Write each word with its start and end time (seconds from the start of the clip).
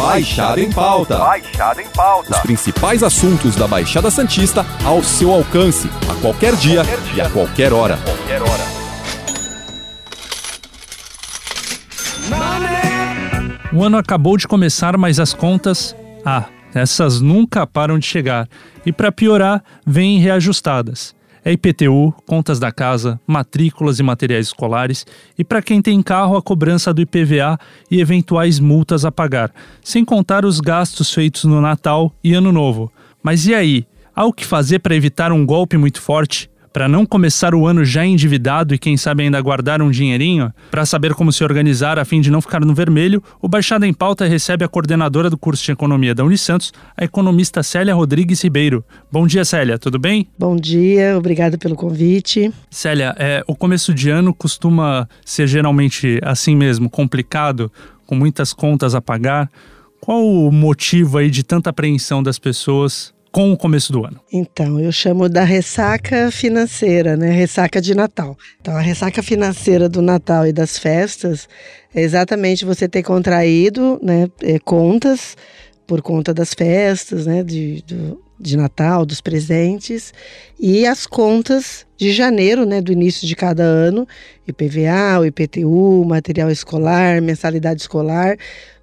Baixada 0.00 0.58
em 0.58 0.72
Pauta. 0.72 1.18
Baixada 1.18 1.82
em 1.82 1.88
Pauta. 1.90 2.30
Os 2.30 2.38
principais 2.38 3.02
assuntos 3.02 3.54
da 3.54 3.68
Baixada 3.68 4.10
Santista 4.10 4.64
ao 4.82 5.02
seu 5.02 5.30
alcance, 5.30 5.90
a 6.10 6.14
qualquer 6.22 6.56
dia, 6.56 6.82
Qualquer 6.84 7.00
dia. 7.12 7.14
e 7.16 7.20
a 7.20 7.28
qualquer 7.30 7.72
hora. 7.74 7.98
Qualquer 7.98 8.40
hora. 8.40 8.64
O 13.72 13.84
ano 13.84 13.98
acabou 13.98 14.36
de 14.36 14.48
começar, 14.48 14.96
mas 14.96 15.20
as 15.20 15.32
contas, 15.32 15.94
ah, 16.24 16.44
essas 16.74 17.20
nunca 17.20 17.66
param 17.66 17.98
de 17.98 18.06
chegar. 18.06 18.48
E 18.84 18.92
para 18.92 19.12
piorar, 19.12 19.62
vêm 19.86 20.18
reajustadas. 20.18 21.14
É 21.44 21.52
IPTU, 21.52 22.14
contas 22.26 22.58
da 22.58 22.70
casa, 22.70 23.18
matrículas 23.26 23.98
e 23.98 24.02
materiais 24.02 24.46
escolares, 24.46 25.06
e 25.38 25.44
para 25.44 25.62
quem 25.62 25.80
tem 25.80 26.02
carro, 26.02 26.36
a 26.36 26.42
cobrança 26.42 26.92
do 26.92 27.00
IPVA 27.00 27.58
e 27.90 28.00
eventuais 28.00 28.60
multas 28.60 29.04
a 29.04 29.12
pagar, 29.12 29.52
sem 29.82 30.04
contar 30.04 30.44
os 30.44 30.60
gastos 30.60 31.12
feitos 31.12 31.44
no 31.44 31.60
Natal 31.60 32.12
e 32.22 32.34
Ano 32.34 32.52
Novo. 32.52 32.92
Mas 33.22 33.46
e 33.46 33.54
aí? 33.54 33.86
Há 34.14 34.24
o 34.24 34.32
que 34.32 34.44
fazer 34.44 34.80
para 34.80 34.94
evitar 34.94 35.32
um 35.32 35.46
golpe 35.46 35.76
muito 35.78 36.00
forte? 36.00 36.50
Para 36.72 36.86
não 36.86 37.04
começar 37.04 37.52
o 37.52 37.66
ano 37.66 37.84
já 37.84 38.06
endividado 38.06 38.72
e 38.72 38.78
quem 38.78 38.96
sabe 38.96 39.24
ainda 39.24 39.40
guardar 39.40 39.82
um 39.82 39.90
dinheirinho? 39.90 40.52
Para 40.70 40.86
saber 40.86 41.14
como 41.14 41.32
se 41.32 41.42
organizar 41.42 41.98
a 41.98 42.04
fim 42.04 42.20
de 42.20 42.30
não 42.30 42.40
ficar 42.40 42.60
no 42.60 42.72
vermelho, 42.72 43.20
o 43.42 43.48
Baixada 43.48 43.88
em 43.88 43.92
Pauta 43.92 44.24
recebe 44.24 44.64
a 44.64 44.68
coordenadora 44.68 45.28
do 45.28 45.36
curso 45.36 45.64
de 45.64 45.72
Economia 45.72 46.14
da 46.14 46.22
Unisantos, 46.22 46.72
a 46.96 47.02
economista 47.02 47.64
Célia 47.64 47.92
Rodrigues 47.92 48.40
Ribeiro. 48.44 48.84
Bom 49.10 49.26
dia, 49.26 49.44
Célia, 49.44 49.80
tudo 49.80 49.98
bem? 49.98 50.28
Bom 50.38 50.54
dia, 50.54 51.18
obrigada 51.18 51.58
pelo 51.58 51.74
convite. 51.74 52.52
Célia, 52.70 53.16
é, 53.18 53.42
o 53.48 53.56
começo 53.56 53.92
de 53.92 54.08
ano 54.08 54.32
costuma 54.32 55.08
ser 55.24 55.48
geralmente 55.48 56.20
assim 56.22 56.54
mesmo, 56.54 56.88
complicado, 56.88 57.70
com 58.06 58.14
muitas 58.14 58.52
contas 58.52 58.94
a 58.94 59.00
pagar. 59.00 59.50
Qual 60.00 60.24
o 60.24 60.52
motivo 60.52 61.18
aí 61.18 61.30
de 61.30 61.42
tanta 61.42 61.70
apreensão 61.70 62.22
das 62.22 62.38
pessoas 62.38 63.12
com 63.32 63.52
o 63.52 63.56
começo 63.56 63.92
do 63.92 64.04
ano? 64.04 64.20
Então, 64.32 64.80
eu 64.80 64.90
chamo 64.90 65.28
da 65.28 65.44
ressaca 65.44 66.30
financeira, 66.30 67.16
né? 67.16 67.30
Ressaca 67.30 67.80
de 67.80 67.94
Natal. 67.94 68.36
Então, 68.60 68.76
a 68.76 68.80
ressaca 68.80 69.22
financeira 69.22 69.88
do 69.88 70.02
Natal 70.02 70.46
e 70.46 70.52
das 70.52 70.78
festas 70.78 71.48
é 71.94 72.02
exatamente 72.02 72.64
você 72.64 72.88
ter 72.88 73.02
contraído 73.02 74.00
né, 74.02 74.28
eh, 74.42 74.58
contas 74.58 75.36
por 75.86 76.02
conta 76.02 76.34
das 76.34 76.54
festas, 76.54 77.26
né? 77.26 77.42
De, 77.42 77.82
do, 77.86 78.20
de 78.40 78.56
Natal, 78.56 79.04
dos 79.04 79.20
presentes, 79.20 80.14
e 80.58 80.86
as 80.86 81.06
contas 81.06 81.86
de 81.98 82.10
janeiro, 82.10 82.64
né, 82.64 82.80
do 82.80 82.90
início 82.90 83.28
de 83.28 83.36
cada 83.36 83.62
ano, 83.62 84.08
IPVA, 84.48 85.26
IPTU, 85.26 86.04
material 86.06 86.50
escolar, 86.50 87.20
mensalidade 87.20 87.82
escolar, 87.82 88.38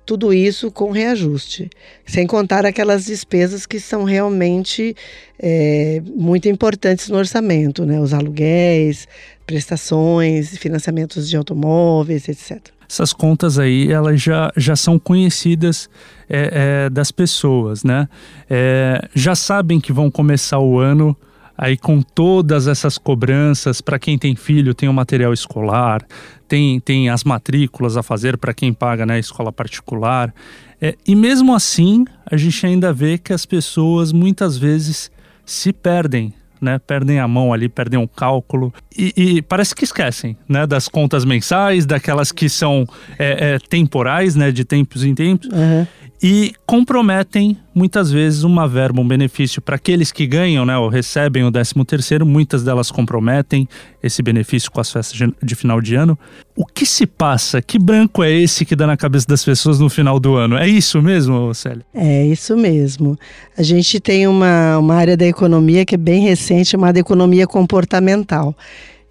tudo 0.07 0.33
isso 0.33 0.71
com 0.71 0.89
reajuste. 0.89 1.69
Sem 2.05 2.25
contar 2.25 2.65
aquelas 2.65 3.05
despesas 3.05 3.65
que 3.65 3.77
são 3.77 4.05
realmente 4.05 4.95
é, 5.37 6.01
muito 6.15 6.47
importantes 6.47 7.09
no 7.09 7.17
orçamento, 7.17 7.85
né? 7.85 7.99
Os 7.99 8.13
aluguéis, 8.13 9.05
prestações, 9.45 10.57
financiamentos 10.57 11.29
de 11.29 11.35
automóveis, 11.35 12.29
etc. 12.29 12.57
Essas 12.89 13.11
contas 13.11 13.59
aí, 13.59 13.91
elas 13.91 14.21
já, 14.21 14.49
já 14.55 14.77
são 14.77 14.97
conhecidas 14.97 15.89
é, 16.29 16.85
é, 16.85 16.89
das 16.89 17.11
pessoas, 17.11 17.83
né? 17.83 18.07
É, 18.49 19.09
já 19.13 19.35
sabem 19.35 19.77
que 19.77 19.91
vão 19.91 20.09
começar 20.09 20.59
o 20.59 20.79
ano 20.79 21.15
aí 21.57 21.75
com 21.75 22.01
todas 22.01 22.67
essas 22.67 22.97
cobranças 22.97 23.81
para 23.81 23.97
quem 23.97 24.17
tem 24.17 24.35
filho, 24.35 24.75
tem 24.75 24.87
o 24.87 24.93
material 24.93 25.33
escolar, 25.33 26.05
tem, 26.47 26.79
tem 26.79 27.09
as 27.09 27.23
matrículas 27.23 27.97
a 27.97 28.03
fazer 28.03 28.37
para 28.37 28.53
quem 28.53 28.71
paga 28.71 29.05
na 29.05 29.13
né, 29.13 29.19
escola 29.19 29.51
particular. 29.51 30.33
É, 30.79 30.95
e 31.05 31.15
mesmo 31.15 31.55
assim, 31.55 32.05
a 32.29 32.37
gente 32.37 32.65
ainda 32.65 32.93
vê 32.93 33.17
que 33.17 33.33
as 33.33 33.45
pessoas 33.45 34.11
muitas 34.11 34.57
vezes 34.57 35.09
se 35.45 35.73
perdem. 35.73 36.33
Né, 36.59 36.79
perdem 36.79 37.19
a 37.19 37.27
mão 37.27 37.53
ali, 37.53 37.69
perdem 37.69 37.99
o 37.99 38.07
cálculo 38.07 38.73
e, 38.97 39.13
e 39.15 39.41
parece 39.43 39.75
que 39.75 39.83
esquecem 39.83 40.35
né, 40.49 40.65
das 40.65 40.87
contas 40.87 41.23
mensais, 41.23 41.85
daquelas 41.85 42.31
que 42.31 42.49
são 42.49 42.83
é, 43.19 43.53
é, 43.53 43.59
temporais, 43.59 44.35
né, 44.35 44.51
de 44.51 44.65
tempos 44.65 45.03
em 45.03 45.13
tempos, 45.13 45.47
Uhum. 45.49 45.85
E 46.21 46.53
comprometem 46.65 47.57
muitas 47.73 48.11
vezes 48.11 48.43
uma 48.43 48.67
verba, 48.67 48.99
um 48.99 49.07
benefício 49.07 49.61
para 49.61 49.75
aqueles 49.75 50.11
que 50.11 50.25
ganham, 50.25 50.65
né, 50.65 50.75
ou 50.75 50.89
recebem 50.89 51.43
o 51.43 51.51
13 51.51 51.73
terceiro, 51.85 52.25
muitas 52.25 52.63
delas 52.63 52.89
comprometem 52.89 53.67
esse 54.01 54.23
benefício 54.23 54.71
com 54.71 54.81
as 54.81 54.91
festas 54.91 55.29
de, 55.43 55.55
final 55.55 55.79
de 55.79 55.93
ano. 55.93 56.17
O 56.55 56.65
que 56.65 56.87
se 56.87 57.05
passa? 57.05 57.61
Que 57.61 57.77
branco 57.77 58.23
é 58.23 58.31
esse 58.31 58.65
que 58.65 58.75
dá 58.75 58.87
na 58.87 58.97
cabeça 58.97 59.27
das 59.27 59.45
pessoas 59.45 59.79
no 59.79 59.89
final 59.89 60.19
do 60.19 60.35
ano? 60.35 60.57
É 60.57 60.67
isso 60.67 61.01
mesmo, 61.03 61.53
Célia? 61.53 61.85
É 61.93 62.25
isso 62.25 62.57
mesmo. 62.57 63.17
A 63.55 63.61
gente 63.61 63.99
tem 63.99 64.27
uma, 64.27 64.79
uma 64.79 64.95
área 64.95 65.15
da 65.15 65.25
economia 65.25 65.85
que 65.85 65.93
é 65.93 65.99
bem 65.99 66.21
recente, 66.23 66.69
chamada 66.69 66.97
economia 66.97 67.45
comportamental. 67.45 68.55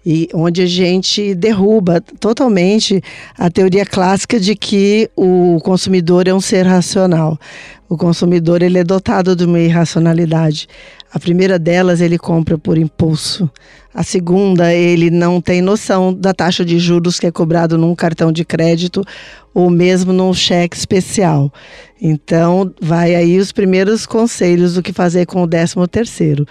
E 0.09 0.29
onde 0.33 0.61
a 0.61 0.65
gente 0.65 1.35
derruba 1.35 1.99
totalmente 2.17 3.03
a 3.37 3.49
teoria 3.49 3.85
clássica 3.85 4.39
de 4.39 4.55
que 4.55 5.09
o 5.17 5.59
consumidor 5.61 6.29
é 6.29 6.33
um 6.33 6.39
ser 6.39 6.65
racional. 6.65 7.37
O 7.89 7.97
consumidor 7.97 8.61
ele 8.61 8.77
é 8.77 8.85
dotado 8.85 9.35
de 9.35 9.43
uma 9.43 9.59
irracionalidade. 9.59 10.69
A 11.13 11.19
primeira 11.19 11.59
delas 11.59 11.99
ele 11.99 12.17
compra 12.17 12.57
por 12.57 12.77
impulso. 12.77 13.51
A 13.93 14.01
segunda, 14.01 14.73
ele 14.73 15.09
não 15.09 15.41
tem 15.41 15.61
noção 15.61 16.13
da 16.13 16.33
taxa 16.33 16.63
de 16.63 16.79
juros 16.79 17.19
que 17.19 17.27
é 17.27 17.31
cobrado 17.31 17.77
num 17.77 17.93
cartão 17.93 18.31
de 18.31 18.45
crédito 18.45 19.03
ou 19.53 19.69
mesmo 19.69 20.13
num 20.13 20.33
cheque 20.33 20.77
especial. 20.77 21.51
Então, 22.01 22.71
vai 22.81 23.13
aí 23.13 23.37
os 23.39 23.51
primeiros 23.51 24.05
conselhos 24.05 24.75
do 24.75 24.83
que 24.83 24.93
fazer 24.93 25.25
com 25.25 25.43
o 25.43 25.47
décimo 25.47 25.85
terceiro. 25.85 26.45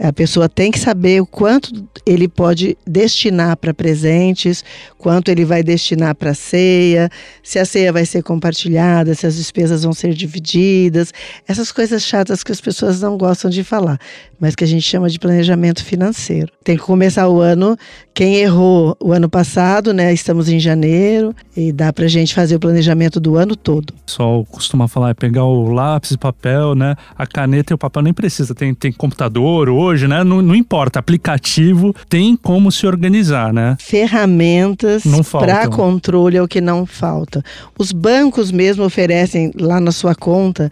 A 0.00 0.12
pessoa 0.12 0.48
tem 0.48 0.70
que 0.70 0.78
saber 0.78 1.20
o 1.20 1.26
quanto 1.26 1.72
ele 2.06 2.28
pode 2.28 2.76
destinar 2.86 3.56
para 3.56 3.74
presentes, 3.74 4.64
quanto 4.96 5.28
ele 5.28 5.44
vai 5.44 5.62
destinar 5.62 6.14
para 6.14 6.34
ceia, 6.34 7.10
se 7.42 7.58
a 7.58 7.64
ceia 7.64 7.92
vai 7.92 8.04
ser 8.04 8.22
compartilhada, 8.22 9.14
se 9.14 9.26
as 9.26 9.36
despesas 9.36 9.82
vão 9.82 9.92
ser 9.92 10.14
divididas, 10.14 11.12
essas 11.46 11.72
coisas 11.72 12.02
chatas 12.02 12.42
que 12.42 12.52
as 12.52 12.60
pessoas 12.60 13.00
não 13.00 13.16
gostam 13.18 13.50
de 13.50 13.64
falar, 13.64 13.98
mas 14.38 14.54
que 14.54 14.64
a 14.64 14.66
gente 14.66 14.82
chama 14.82 15.08
de 15.08 15.18
planejamento 15.18 15.84
financeiro. 15.84 16.52
Tem 16.62 16.76
que 16.76 16.82
começar 16.82 17.28
o 17.28 17.40
ano. 17.40 17.76
Quem 18.14 18.36
errou 18.36 18.96
o 19.00 19.12
ano 19.12 19.28
passado, 19.28 19.92
né? 19.92 20.12
Estamos 20.12 20.48
em 20.48 20.60
janeiro 20.60 21.34
e 21.56 21.72
dá 21.72 21.92
para 21.92 22.04
a 22.04 22.08
gente 22.08 22.34
fazer 22.34 22.56
o 22.56 22.60
planejamento 22.60 23.18
do 23.18 23.36
ano 23.36 23.56
todo. 23.56 23.90
O 23.90 24.04
pessoal 24.04 24.44
costuma 24.44 24.86
falar 24.86 25.10
é 25.10 25.14
pegar 25.14 25.44
o 25.44 25.70
lápis 25.72 26.10
e 26.10 26.18
papel, 26.18 26.74
né? 26.74 26.94
A 27.16 27.26
caneta 27.26 27.72
e 27.72 27.74
o 27.74 27.78
papel 27.78 28.02
nem 28.02 28.12
precisa. 28.12 28.54
Tem, 28.54 28.74
tem 28.74 28.92
computador 28.92 29.68
hoje, 29.68 29.87
né? 29.96 30.22
Não, 30.24 30.42
não 30.42 30.54
importa. 30.54 30.98
Aplicativo 30.98 31.94
tem 32.08 32.36
como 32.36 32.70
se 32.70 32.86
organizar, 32.86 33.52
né? 33.52 33.76
Ferramentas 33.80 35.02
para 35.30 35.68
controle 35.68 36.36
é 36.36 36.42
o 36.42 36.48
que 36.48 36.60
não 36.60 36.84
falta. 36.84 37.42
Os 37.78 37.92
bancos 37.92 38.50
mesmo 38.50 38.84
oferecem 38.84 39.52
lá 39.58 39.80
na 39.80 39.92
sua 39.92 40.14
conta, 40.14 40.70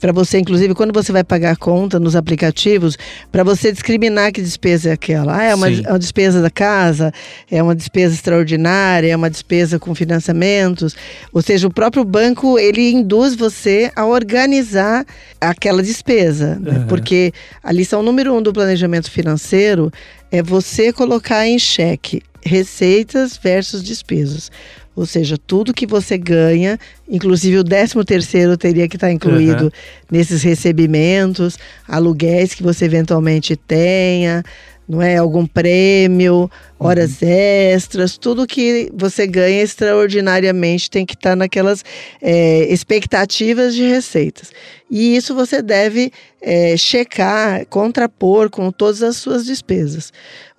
para 0.00 0.12
você, 0.12 0.38
inclusive, 0.38 0.74
quando 0.74 0.92
você 0.92 1.12
vai 1.12 1.22
pagar 1.24 1.52
a 1.52 1.56
conta 1.56 2.00
nos 2.00 2.16
aplicativos, 2.16 2.96
para 3.30 3.44
você 3.44 3.72
discriminar 3.72 4.32
que 4.32 4.40
despesa 4.40 4.90
é 4.90 4.92
aquela. 4.92 5.36
Ah, 5.36 5.44
é 5.44 5.54
uma, 5.54 5.70
é 5.70 5.88
uma 5.88 5.98
despesa 5.98 6.40
da 6.42 6.50
casa, 6.50 7.12
é 7.50 7.62
uma 7.62 7.74
despesa 7.74 8.14
extraordinária, 8.14 9.12
é 9.12 9.16
uma 9.16 9.30
despesa 9.30 9.78
com 9.78 9.94
financiamentos. 9.94 10.96
Ou 11.32 11.42
seja, 11.42 11.66
o 11.66 11.72
próprio 11.72 12.04
banco 12.04 12.58
ele 12.58 12.90
induz 12.90 13.34
você 13.34 13.90
a 13.94 14.04
organizar 14.04 15.04
aquela 15.40 15.82
despesa, 15.82 16.58
né? 16.60 16.78
Uhum. 16.78 16.86
porque 16.86 17.32
a 17.62 17.72
lição 17.72 18.02
número 18.24 18.34
um 18.34 18.42
do 18.42 18.52
planejamento 18.52 19.10
financeiro 19.10 19.92
é 20.30 20.42
você 20.42 20.92
colocar 20.92 21.46
em 21.46 21.58
xeque 21.58 22.22
receitas 22.42 23.38
versus 23.42 23.82
despesas. 23.82 24.50
Ou 24.96 25.04
seja, 25.04 25.36
tudo 25.36 25.74
que 25.74 25.86
você 25.86 26.16
ganha, 26.16 26.78
inclusive 27.08 27.58
o 27.58 27.64
13 27.64 28.04
terceiro 28.04 28.56
teria 28.56 28.88
que 28.88 28.96
estar 28.96 29.10
incluído 29.10 29.64
Uhum. 29.64 29.70
nesses 30.10 30.42
recebimentos, 30.42 31.58
aluguéis 31.86 32.54
que 32.54 32.62
você 32.62 32.84
eventualmente 32.84 33.56
tenha, 33.56 34.42
não 34.88 35.00
é 35.00 35.16
algum 35.16 35.46
prêmio, 35.46 36.50
horas 36.78 37.22
extras, 37.22 38.18
tudo 38.18 38.46
que 38.46 38.90
você 38.94 39.26
ganha 39.26 39.62
extraordinariamente 39.62 40.90
tem 40.90 41.06
que 41.06 41.14
estar 41.14 41.34
naquelas 41.34 41.84
é, 42.20 42.66
expectativas 42.72 43.74
de 43.74 43.82
receitas. 43.82 44.52
E 44.90 45.16
isso 45.16 45.34
você 45.34 45.62
deve 45.62 46.12
é, 46.40 46.76
checar, 46.76 47.66
contrapor 47.66 48.50
com 48.50 48.70
todas 48.70 49.02
as 49.02 49.16
suas 49.16 49.44
despesas. 49.44 50.12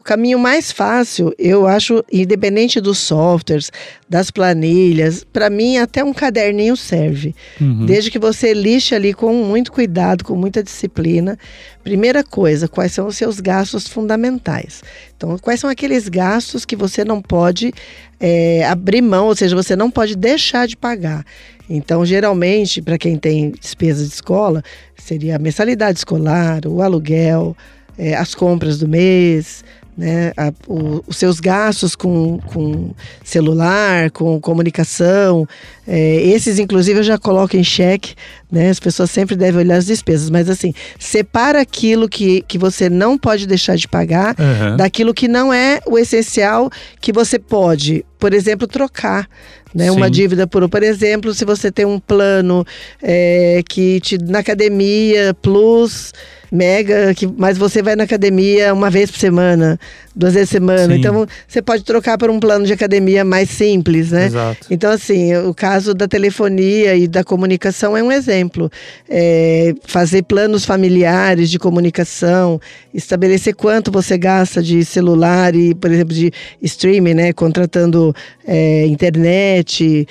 O 0.06 0.08
caminho 0.08 0.38
mais 0.38 0.72
fácil, 0.72 1.34
eu 1.36 1.66
acho, 1.66 2.06
independente 2.14 2.80
dos 2.80 3.00
softwares, 3.00 3.72
das 4.08 4.30
planilhas, 4.30 5.24
para 5.24 5.50
mim 5.50 5.80
até 5.80 6.04
um 6.04 6.14
caderninho 6.14 6.78
serve. 6.78 7.34
Uhum. 7.60 7.88
Desde 7.88 8.12
que 8.12 8.20
você 8.20 8.54
lixe 8.54 8.94
ali 8.94 9.16
com 9.16 9.34
muito 9.34 9.72
cuidado, 9.72 10.24
com 10.24 10.36
muita 10.36 10.62
disciplina. 10.62 11.40
Primeira 11.84 12.24
coisa, 12.24 12.68
quais 12.68 12.92
são 12.92 13.08
os 13.08 13.18
seus 13.18 13.40
gastos 13.40 13.88
fundamentais? 13.88 14.84
Então, 15.18 15.40
quais 15.40 15.60
são 15.60 15.72
aqueles 15.72 16.08
gastos 16.08 16.66
que 16.66 16.76
você 16.76 17.04
não 17.04 17.20
pode 17.20 17.74
é, 18.20 18.64
abrir 18.64 19.02
mão, 19.02 19.26
ou 19.26 19.36
seja, 19.36 19.56
você 19.56 19.76
não 19.76 19.90
pode 19.90 20.16
deixar 20.16 20.68
de 20.68 20.78
pagar. 20.78 21.26
Então, 21.68 22.06
geralmente, 22.06 22.80
para 22.80 23.00
quem 23.00 23.18
tem 23.18 23.50
despesas 23.60 24.08
de 24.08 24.14
escola, 24.14 24.62
seria 24.96 25.38
a 25.38 25.40
mensalidade 25.40 25.98
escolar, 25.98 26.62
o 26.68 26.84
aluguel, 26.84 27.58
é, 27.98 28.14
as 28.14 28.36
compras 28.36 28.78
do 28.78 28.88
mês, 28.88 29.64
né, 29.98 30.34
a, 30.36 30.52
o, 30.68 31.04
os 31.08 31.18
seus 31.18 31.40
gastos 31.40 31.96
com, 31.96 32.40
com 32.40 32.92
celular, 33.24 34.12
com 34.12 34.40
comunicação, 34.40 35.48
é, 35.88 36.22
esses 36.22 36.60
inclusive 36.60 37.00
eu 37.00 37.04
já 37.04 37.18
coloco 37.18 37.56
em 37.56 37.64
xeque, 37.64 38.16
né, 38.52 38.70
as 38.70 38.80
pessoas 38.80 39.10
sempre 39.10 39.36
devem 39.36 39.62
olhar 39.62 39.78
as 39.78 39.86
despesas, 39.86 40.30
mas 40.30 40.50
assim, 40.50 40.74
separa 41.00 41.62
aquilo 41.62 42.10
que, 42.10 42.42
que 42.48 42.58
você 42.58 42.90
não 42.90 43.18
pode 43.18 43.48
deixar 43.48 43.76
de 43.76 43.88
pagar 43.88 44.36
uhum. 44.38 44.78
daquilo 44.78 45.14
que 45.14 45.28
não 45.28 45.54
é 45.54 45.80
o 45.86 45.98
essencial 45.98 46.70
que 47.00 47.14
você 47.14 47.40
pode, 47.40 48.06
por 48.20 48.34
exemplo, 48.34 48.68
trocar 48.68 49.28
né? 49.76 49.92
Uma 49.92 50.10
dívida 50.10 50.48
por, 50.48 50.68
por 50.70 50.82
exemplo, 50.82 51.34
se 51.34 51.44
você 51.44 51.70
tem 51.70 51.86
um 51.86 52.00
plano 52.00 52.66
é, 53.04 53.62
que 53.68 54.00
te, 54.00 54.18
na 54.18 54.40
academia 54.40 55.34
plus 55.42 56.14
mega, 56.56 57.14
que, 57.14 57.28
mas 57.28 57.58
você 57.58 57.82
vai 57.82 57.96
na 57.96 58.06
academia 58.06 58.74
uma 58.74 58.90
vez 58.90 59.12
por 59.12 59.20
semana, 59.20 59.80
duas 60.16 60.34
vezes 60.34 60.50
por 60.50 60.54
semana. 60.54 60.94
Sim. 60.94 61.00
Então 61.00 61.28
você 61.48 61.62
pode 61.62 61.84
trocar 61.84 62.18
por 62.18 62.30
um 62.30 62.40
plano 62.40 62.66
de 62.66 62.74
academia 62.74 63.24
mais 63.26 63.50
simples, 63.50 64.12
né? 64.12 64.26
Exato. 64.26 64.68
Então, 64.72 64.92
assim, 64.92 65.36
o 65.36 65.54
caso 65.54 65.94
da 65.94 66.08
telefonia 66.08 66.96
e 66.96 67.08
da 67.08 67.24
comunicação 67.24 67.96
é 67.96 68.02
um 68.02 68.12
exemplo. 68.12 68.72
É, 69.10 69.74
fazer 69.86 70.24
planos 70.24 70.66
familiares 70.66 71.50
de 71.50 71.60
comunicação, 71.60 72.60
estabelecer 72.94 73.54
quanto 73.54 73.92
você 73.92 74.18
gasta 74.18 74.64
de 74.64 74.84
celular 74.86 75.54
e, 75.56 75.76
por 75.76 75.92
exemplo, 75.92 76.14
de 76.14 76.32
streaming, 76.62 77.14
né? 77.14 77.34
Contratando 77.34 78.16
é, 78.48 78.86
internet, 78.86 80.08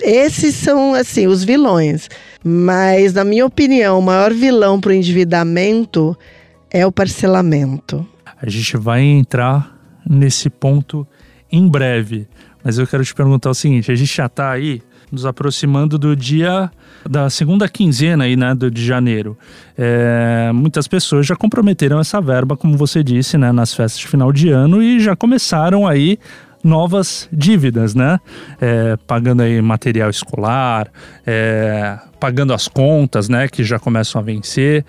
esses 0.00 0.54
são, 0.54 0.94
assim, 0.94 1.26
os 1.26 1.44
vilões. 1.44 2.08
Mas, 2.44 3.12
na 3.12 3.24
minha 3.24 3.46
opinião, 3.46 3.98
o 3.98 4.02
maior 4.02 4.32
vilão 4.32 4.80
para 4.80 4.90
o 4.90 4.94
endividamento 4.94 6.16
é 6.70 6.86
o 6.86 6.92
parcelamento. 6.92 8.06
A 8.40 8.48
gente 8.48 8.76
vai 8.76 9.02
entrar 9.02 9.76
nesse 10.08 10.50
ponto 10.50 11.06
em 11.50 11.68
breve. 11.68 12.26
Mas 12.64 12.78
eu 12.78 12.86
quero 12.86 13.04
te 13.04 13.14
perguntar 13.14 13.50
o 13.50 13.54
seguinte: 13.54 13.90
a 13.90 13.94
gente 13.94 14.14
já 14.14 14.26
está 14.26 14.50
aí 14.50 14.82
nos 15.10 15.26
aproximando 15.26 15.98
do 15.98 16.16
dia 16.16 16.70
da 17.08 17.28
segunda 17.28 17.68
quinzena 17.68 18.24
aí, 18.24 18.34
né, 18.34 18.54
de 18.54 18.84
janeiro. 18.84 19.36
É, 19.76 20.50
muitas 20.54 20.88
pessoas 20.88 21.26
já 21.26 21.36
comprometeram 21.36 22.00
essa 22.00 22.18
verba, 22.18 22.56
como 22.56 22.78
você 22.78 23.04
disse, 23.04 23.36
né, 23.36 23.52
nas 23.52 23.74
festas 23.74 24.00
de 24.00 24.08
final 24.08 24.32
de 24.32 24.48
ano 24.48 24.82
e 24.82 24.98
já 25.00 25.14
começaram 25.14 25.86
aí 25.86 26.18
novas 26.62 27.28
dívidas, 27.32 27.94
né? 27.94 28.18
É, 28.60 28.96
pagando 29.06 29.42
aí 29.42 29.60
material 29.60 30.10
escolar, 30.10 30.88
é, 31.26 31.98
pagando 32.20 32.52
as 32.52 32.68
contas, 32.68 33.28
né? 33.28 33.48
Que 33.48 33.64
já 33.64 33.78
começam 33.78 34.20
a 34.20 34.24
vencer. 34.24 34.84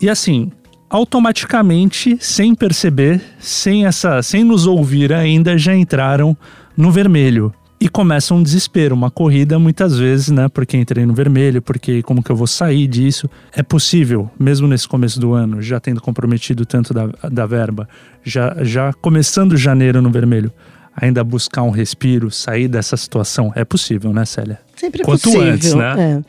E 0.00 0.08
assim, 0.08 0.50
automaticamente, 0.88 2.16
sem 2.20 2.54
perceber, 2.54 3.20
sem 3.38 3.86
essa, 3.86 4.22
sem 4.22 4.42
nos 4.44 4.66
ouvir 4.66 5.12
ainda, 5.12 5.58
já 5.58 5.74
entraram 5.74 6.36
no 6.76 6.90
vermelho. 6.90 7.52
E 7.80 7.88
começa 7.88 8.34
um 8.34 8.42
desespero, 8.42 8.92
uma 8.92 9.08
corrida 9.08 9.56
muitas 9.56 9.96
vezes, 9.96 10.30
né? 10.30 10.48
Porque 10.48 10.76
entrei 10.76 11.06
no 11.06 11.14
vermelho, 11.14 11.62
porque 11.62 12.02
como 12.02 12.22
que 12.24 12.30
eu 12.30 12.34
vou 12.34 12.46
sair 12.46 12.88
disso? 12.88 13.30
É 13.52 13.62
possível, 13.62 14.28
mesmo 14.38 14.66
nesse 14.66 14.88
começo 14.88 15.20
do 15.20 15.32
ano, 15.32 15.62
já 15.62 15.78
tendo 15.78 16.00
comprometido 16.00 16.66
tanto 16.66 16.92
da, 16.92 17.06
da 17.30 17.46
verba, 17.46 17.88
já, 18.24 18.56
já 18.62 18.92
começando 18.94 19.56
janeiro 19.56 20.02
no 20.02 20.10
vermelho, 20.10 20.52
ainda 21.00 21.22
buscar 21.24 21.62
um 21.62 21.70
respiro, 21.70 22.30
sair 22.30 22.68
dessa 22.68 22.96
situação? 22.96 23.52
É 23.54 23.64
possível, 23.64 24.12
né, 24.12 24.24
Célia? 24.24 24.60
Sempre 24.76 25.02
é 25.02 25.04
Quanto 25.04 25.22
possível. 25.22 25.52
antes, 25.52 25.74
né? 25.74 26.22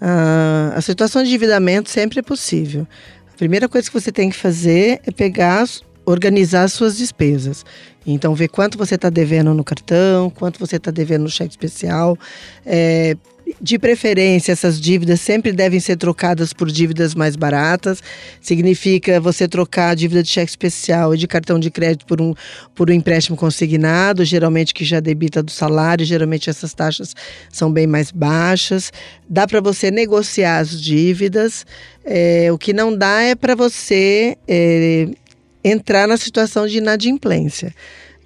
É. 0.00 0.76
a 0.76 0.80
situação 0.80 1.22
de 1.22 1.28
endividamento 1.28 1.88
sempre 1.88 2.18
é 2.18 2.22
possível. 2.22 2.86
A 3.32 3.36
primeira 3.36 3.68
coisa 3.68 3.88
que 3.88 4.00
você 4.00 4.10
tem 4.10 4.30
que 4.30 4.36
fazer 4.36 5.00
é 5.06 5.10
pegar, 5.10 5.64
organizar 6.04 6.64
as 6.64 6.72
suas 6.72 6.96
despesas. 6.96 7.64
Então, 8.04 8.34
ver 8.34 8.48
quanto 8.48 8.76
você 8.76 8.96
está 8.96 9.08
devendo 9.08 9.54
no 9.54 9.62
cartão, 9.62 10.28
quanto 10.30 10.58
você 10.58 10.76
está 10.76 10.90
devendo 10.90 11.22
no 11.22 11.30
cheque 11.30 11.50
especial, 11.50 12.18
é, 12.66 13.16
de 13.60 13.78
preferência, 13.78 14.52
essas 14.52 14.80
dívidas 14.80 15.20
sempre 15.20 15.52
devem 15.52 15.80
ser 15.80 15.96
trocadas 15.96 16.52
por 16.52 16.70
dívidas 16.70 17.14
mais 17.14 17.36
baratas. 17.36 18.02
Significa 18.40 19.20
você 19.20 19.48
trocar 19.48 19.90
a 19.90 19.94
dívida 19.94 20.22
de 20.22 20.28
cheque 20.28 20.50
especial 20.50 21.14
e 21.14 21.18
de 21.18 21.26
cartão 21.26 21.58
de 21.58 21.70
crédito 21.70 22.06
por 22.06 22.20
um, 22.20 22.34
por 22.74 22.90
um 22.90 22.92
empréstimo 22.92 23.36
consignado, 23.36 24.24
geralmente 24.24 24.74
que 24.74 24.84
já 24.84 25.00
debita 25.00 25.42
do 25.42 25.50
salário, 25.50 26.04
geralmente 26.04 26.48
essas 26.48 26.74
taxas 26.74 27.14
são 27.50 27.72
bem 27.72 27.86
mais 27.86 28.10
baixas. 28.10 28.92
Dá 29.28 29.46
para 29.46 29.60
você 29.60 29.90
negociar 29.90 30.58
as 30.58 30.80
dívidas. 30.80 31.66
É, 32.04 32.50
o 32.52 32.58
que 32.58 32.72
não 32.72 32.96
dá 32.96 33.22
é 33.22 33.34
para 33.34 33.54
você 33.54 34.36
é, 34.48 35.08
entrar 35.64 36.08
na 36.08 36.16
situação 36.16 36.66
de 36.66 36.78
inadimplência. 36.78 37.74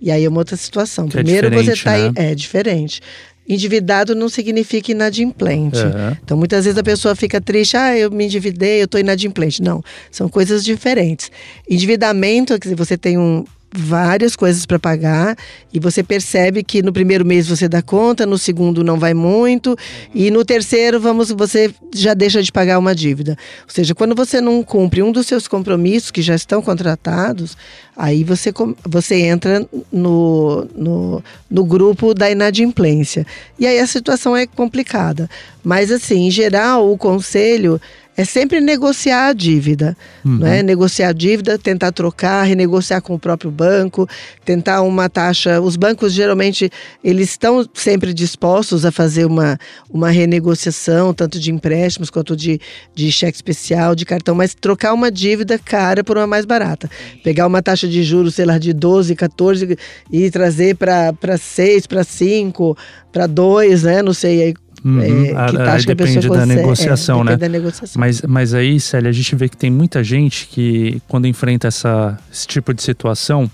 E 0.00 0.10
aí 0.10 0.24
é 0.24 0.28
uma 0.28 0.38
outra 0.38 0.56
situação. 0.56 1.08
Que 1.08 1.18
é 1.18 1.22
Primeiro 1.22 1.46
é 1.48 1.50
você 1.50 1.72
está 1.72 1.96
né? 1.96 2.12
é 2.16 2.34
diferente. 2.34 3.00
Endividado 3.48 4.14
não 4.14 4.28
significa 4.28 4.90
inadimplente. 4.92 5.78
Uhum. 5.78 6.16
Então, 6.24 6.36
muitas 6.36 6.64
vezes 6.64 6.78
a 6.78 6.82
pessoa 6.82 7.14
fica 7.14 7.40
triste, 7.40 7.76
ah, 7.76 7.96
eu 7.96 8.10
me 8.10 8.24
endividei, 8.24 8.80
eu 8.80 8.86
estou 8.86 9.00
inadimplente. 9.00 9.62
Não, 9.62 9.82
são 10.10 10.28
coisas 10.28 10.64
diferentes. 10.64 11.30
Endividamento, 11.68 12.54
quer 12.54 12.60
dizer, 12.60 12.74
você 12.74 12.96
tem 12.96 13.16
um, 13.16 13.44
várias 13.76 14.34
coisas 14.34 14.64
para 14.64 14.78
pagar 14.78 15.36
e 15.72 15.78
você 15.78 16.02
percebe 16.02 16.62
que 16.62 16.82
no 16.82 16.92
primeiro 16.92 17.24
mês 17.24 17.46
você 17.46 17.68
dá 17.68 17.82
conta, 17.82 18.24
no 18.24 18.38
segundo 18.38 18.82
não 18.82 18.98
vai 18.98 19.14
muito 19.14 19.76
e 20.14 20.30
no 20.30 20.44
terceiro 20.44 20.98
vamos 20.98 21.30
você 21.30 21.72
já 21.94 22.14
deixa 22.14 22.42
de 22.42 22.50
pagar 22.50 22.78
uma 22.78 22.94
dívida. 22.94 23.36
Ou 23.64 23.70
seja, 23.70 23.94
quando 23.94 24.14
você 24.14 24.40
não 24.40 24.62
cumpre 24.62 25.02
um 25.02 25.12
dos 25.12 25.26
seus 25.26 25.46
compromissos 25.46 26.10
que 26.10 26.22
já 26.22 26.34
estão 26.34 26.62
contratados, 26.62 27.56
aí 27.96 28.24
você, 28.24 28.52
você 28.84 29.16
entra 29.16 29.66
no, 29.92 30.66
no, 30.74 31.24
no 31.50 31.64
grupo 31.64 32.14
da 32.14 32.30
inadimplência. 32.30 33.26
E 33.58 33.66
aí 33.66 33.78
a 33.78 33.86
situação 33.86 34.36
é 34.36 34.46
complicada. 34.46 35.28
Mas 35.62 35.90
assim, 35.90 36.26
em 36.26 36.30
geral, 36.30 36.90
o 36.90 36.96
conselho 36.96 37.80
é 38.16 38.24
sempre 38.24 38.60
negociar 38.60 39.28
a 39.28 39.32
dívida, 39.32 39.96
uhum. 40.24 40.38
não 40.38 40.46
é? 40.46 40.62
Negociar 40.62 41.10
a 41.10 41.12
dívida, 41.12 41.58
tentar 41.58 41.92
trocar, 41.92 42.44
renegociar 42.44 43.02
com 43.02 43.14
o 43.14 43.18
próprio 43.18 43.50
banco, 43.50 44.08
tentar 44.44 44.80
uma 44.82 45.08
taxa. 45.10 45.60
Os 45.60 45.76
bancos 45.76 46.12
geralmente 46.12 46.70
eles 47.04 47.30
estão 47.30 47.66
sempre 47.74 48.14
dispostos 48.14 48.86
a 48.86 48.90
fazer 48.90 49.26
uma, 49.26 49.58
uma 49.90 50.10
renegociação, 50.10 51.12
tanto 51.12 51.38
de 51.38 51.52
empréstimos 51.52 52.08
quanto 52.08 52.34
de, 52.34 52.58
de 52.94 53.12
cheque 53.12 53.36
especial, 53.36 53.94
de 53.94 54.06
cartão, 54.06 54.34
mas 54.34 54.54
trocar 54.54 54.94
uma 54.94 55.10
dívida 55.10 55.58
cara 55.58 56.02
por 56.02 56.16
uma 56.16 56.26
mais 56.26 56.46
barata. 56.46 56.90
Pegar 57.22 57.46
uma 57.46 57.62
taxa 57.62 57.86
de 57.86 58.02
juros, 58.02 58.34
sei 58.34 58.46
lá, 58.46 58.56
de 58.56 58.72
12, 58.72 59.14
14 59.14 59.76
e 60.10 60.30
trazer 60.30 60.74
para 60.76 61.36
6, 61.36 61.86
para 61.86 62.02
5, 62.02 62.76
para 63.12 63.26
2, 63.26 63.82
né? 63.82 64.02
Não 64.02 64.14
sei 64.14 64.42
aí 64.42 64.54
Uhum. 64.86 65.00
É, 65.00 65.46
que 65.48 65.56
taxa 65.56 65.86
depende 65.88 66.12
que 66.12 66.26
a 66.26 66.28
da 66.28 66.36
consegue, 66.42 66.54
negociação, 66.54 67.20
é, 67.22 67.24
né? 67.24 67.36
Da 67.36 67.48
negociação. 67.48 67.98
Mas, 67.98 68.22
mas 68.22 68.54
aí, 68.54 68.78
Célia, 68.78 69.10
a 69.10 69.12
gente 69.12 69.34
vê 69.34 69.48
que 69.48 69.56
tem 69.56 69.68
muita 69.68 70.04
gente 70.04 70.46
que, 70.46 71.02
quando 71.08 71.26
enfrenta 71.26 71.66
essa, 71.66 72.16
esse 72.32 72.46
tipo 72.46 72.72
de 72.72 72.80
situação, 72.80 73.50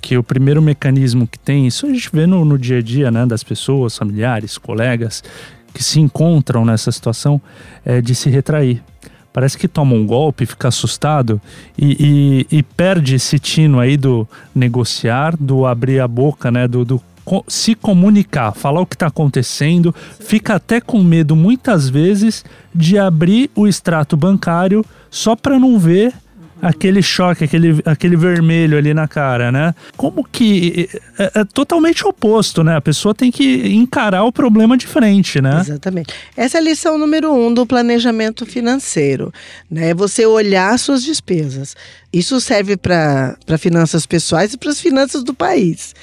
que 0.00 0.16
o 0.16 0.22
primeiro 0.22 0.62
mecanismo 0.62 1.26
que 1.26 1.40
tem, 1.40 1.66
isso 1.66 1.86
a 1.86 1.88
gente 1.88 2.08
vê 2.12 2.24
no, 2.24 2.44
no 2.44 2.56
dia 2.56 2.78
a 2.78 2.82
dia, 2.82 3.10
né, 3.10 3.26
das 3.26 3.42
pessoas, 3.42 3.98
familiares, 3.98 4.56
colegas, 4.58 5.24
que 5.74 5.82
se 5.82 5.98
encontram 5.98 6.64
nessa 6.64 6.92
situação, 6.92 7.40
é 7.84 8.00
de 8.00 8.14
se 8.14 8.30
retrair. 8.30 8.80
Parece 9.32 9.58
que 9.58 9.66
toma 9.66 9.94
um 9.94 10.06
golpe, 10.06 10.46
fica 10.46 10.68
assustado 10.68 11.40
e, 11.76 12.46
e, 12.50 12.58
e 12.58 12.62
perde 12.62 13.16
esse 13.16 13.40
tino 13.40 13.80
aí 13.80 13.96
do 13.96 14.26
negociar, 14.54 15.36
do 15.36 15.66
abrir 15.66 16.00
a 16.00 16.06
boca, 16.06 16.50
né, 16.50 16.68
do, 16.68 16.84
do 16.84 17.02
se 17.48 17.74
comunicar, 17.74 18.52
falar 18.52 18.80
o 18.80 18.86
que 18.86 18.94
está 18.94 19.06
acontecendo, 19.06 19.94
fica 20.20 20.54
até 20.54 20.80
com 20.80 21.02
medo 21.02 21.36
muitas 21.36 21.88
vezes 21.88 22.44
de 22.74 22.98
abrir 22.98 23.50
o 23.54 23.66
extrato 23.66 24.16
bancário 24.16 24.84
só 25.10 25.34
para 25.36 25.58
não 25.58 25.78
ver 25.78 26.14
aquele 26.62 27.02
choque, 27.02 27.44
aquele, 27.44 27.80
aquele 27.84 28.16
vermelho 28.16 28.76
ali 28.76 28.92
na 28.92 29.08
cara, 29.08 29.50
né? 29.50 29.74
Como 29.96 30.24
que 30.24 30.88
é, 31.18 31.40
é, 31.40 31.44
totalmente 31.44 32.06
oposto, 32.06 32.62
né? 32.62 32.76
A 32.76 32.80
pessoa 32.80 33.14
tem 33.14 33.30
que 33.30 33.68
encarar 33.68 34.24
o 34.24 34.32
problema 34.32 34.76
de 34.76 34.86
frente, 34.86 35.40
né? 35.40 35.60
Exatamente. 35.60 36.12
Essa 36.36 36.58
é 36.58 36.60
a 36.60 36.64
lição 36.64 36.98
número 36.98 37.32
um 37.32 37.52
do 37.52 37.64
planejamento 37.64 38.44
financeiro, 38.44 39.32
né? 39.70 39.94
Você 39.94 40.26
olhar 40.26 40.78
suas 40.78 41.02
despesas. 41.02 41.74
Isso 42.12 42.40
serve 42.40 42.76
para 42.76 43.36
finanças 43.58 44.04
pessoais 44.04 44.52
e 44.52 44.58
para 44.58 44.70
as 44.70 44.80
finanças 44.80 45.22
do 45.22 45.32
país. 45.32 45.94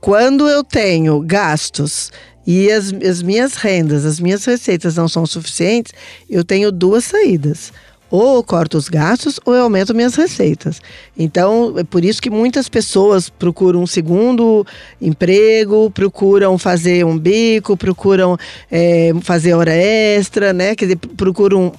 Quando 0.00 0.48
eu 0.48 0.64
tenho 0.64 1.20
gastos 1.20 2.10
e 2.46 2.70
as, 2.72 2.92
as 2.92 3.22
minhas 3.22 3.54
rendas, 3.54 4.04
as 4.06 4.18
minhas 4.18 4.44
receitas 4.44 4.96
não 4.96 5.06
são 5.06 5.26
suficientes, 5.26 5.92
eu 6.28 6.42
tenho 6.42 6.72
duas 6.72 7.04
saídas 7.04 7.72
ou 8.10 8.36
eu 8.36 8.42
corto 8.42 8.76
os 8.76 8.88
gastos 8.88 9.38
ou 9.44 9.54
eu 9.54 9.62
aumento 9.62 9.94
minhas 9.94 10.14
receitas. 10.14 10.80
Então, 11.16 11.74
é 11.78 11.84
por 11.84 12.04
isso 12.04 12.20
que 12.20 12.30
muitas 12.30 12.68
pessoas 12.68 13.30
procuram 13.30 13.82
um 13.82 13.86
segundo 13.86 14.66
emprego, 15.00 15.90
procuram 15.90 16.58
fazer 16.58 17.04
um 17.04 17.16
bico, 17.16 17.76
procuram 17.76 18.36
é, 18.70 19.12
fazer 19.22 19.54
hora 19.54 19.72
extra, 19.72 20.52
né? 20.52 20.74
Quer 20.74 20.86
dizer, 20.86 20.96
procuram 20.96 21.72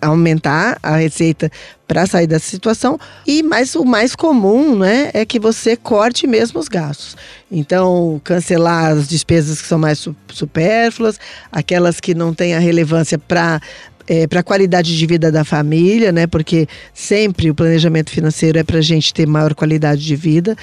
aumentar 0.00 0.78
a 0.82 0.96
receita 0.96 1.50
para 1.86 2.06
sair 2.06 2.26
dessa 2.26 2.48
situação. 2.48 2.98
E 3.26 3.42
mais 3.42 3.74
o 3.74 3.84
mais 3.84 4.14
comum, 4.14 4.76
né, 4.76 5.10
é 5.12 5.24
que 5.24 5.40
você 5.40 5.76
corte 5.76 6.26
mesmo 6.26 6.60
os 6.60 6.68
gastos. 6.68 7.16
Então, 7.50 8.20
cancelar 8.24 8.92
as 8.92 9.08
despesas 9.08 9.60
que 9.60 9.68
são 9.68 9.78
mais 9.78 10.06
supérfluas, 10.32 11.18
aquelas 11.50 12.00
que 12.00 12.14
não 12.14 12.32
têm 12.32 12.54
a 12.54 12.58
relevância 12.58 13.18
para 13.18 13.60
é, 14.06 14.26
para 14.26 14.40
a 14.40 14.42
qualidade 14.42 14.96
de 14.96 15.06
vida 15.06 15.30
da 15.30 15.44
família, 15.44 16.12
né? 16.12 16.26
Porque 16.26 16.66
sempre 16.92 17.50
o 17.50 17.54
planejamento 17.54 18.10
financeiro 18.10 18.58
é 18.58 18.62
para 18.62 18.78
a 18.78 18.82
gente 18.82 19.12
ter 19.12 19.26
maior 19.26 19.54
qualidade 19.54 20.04
de 20.04 20.16
vida. 20.16 20.56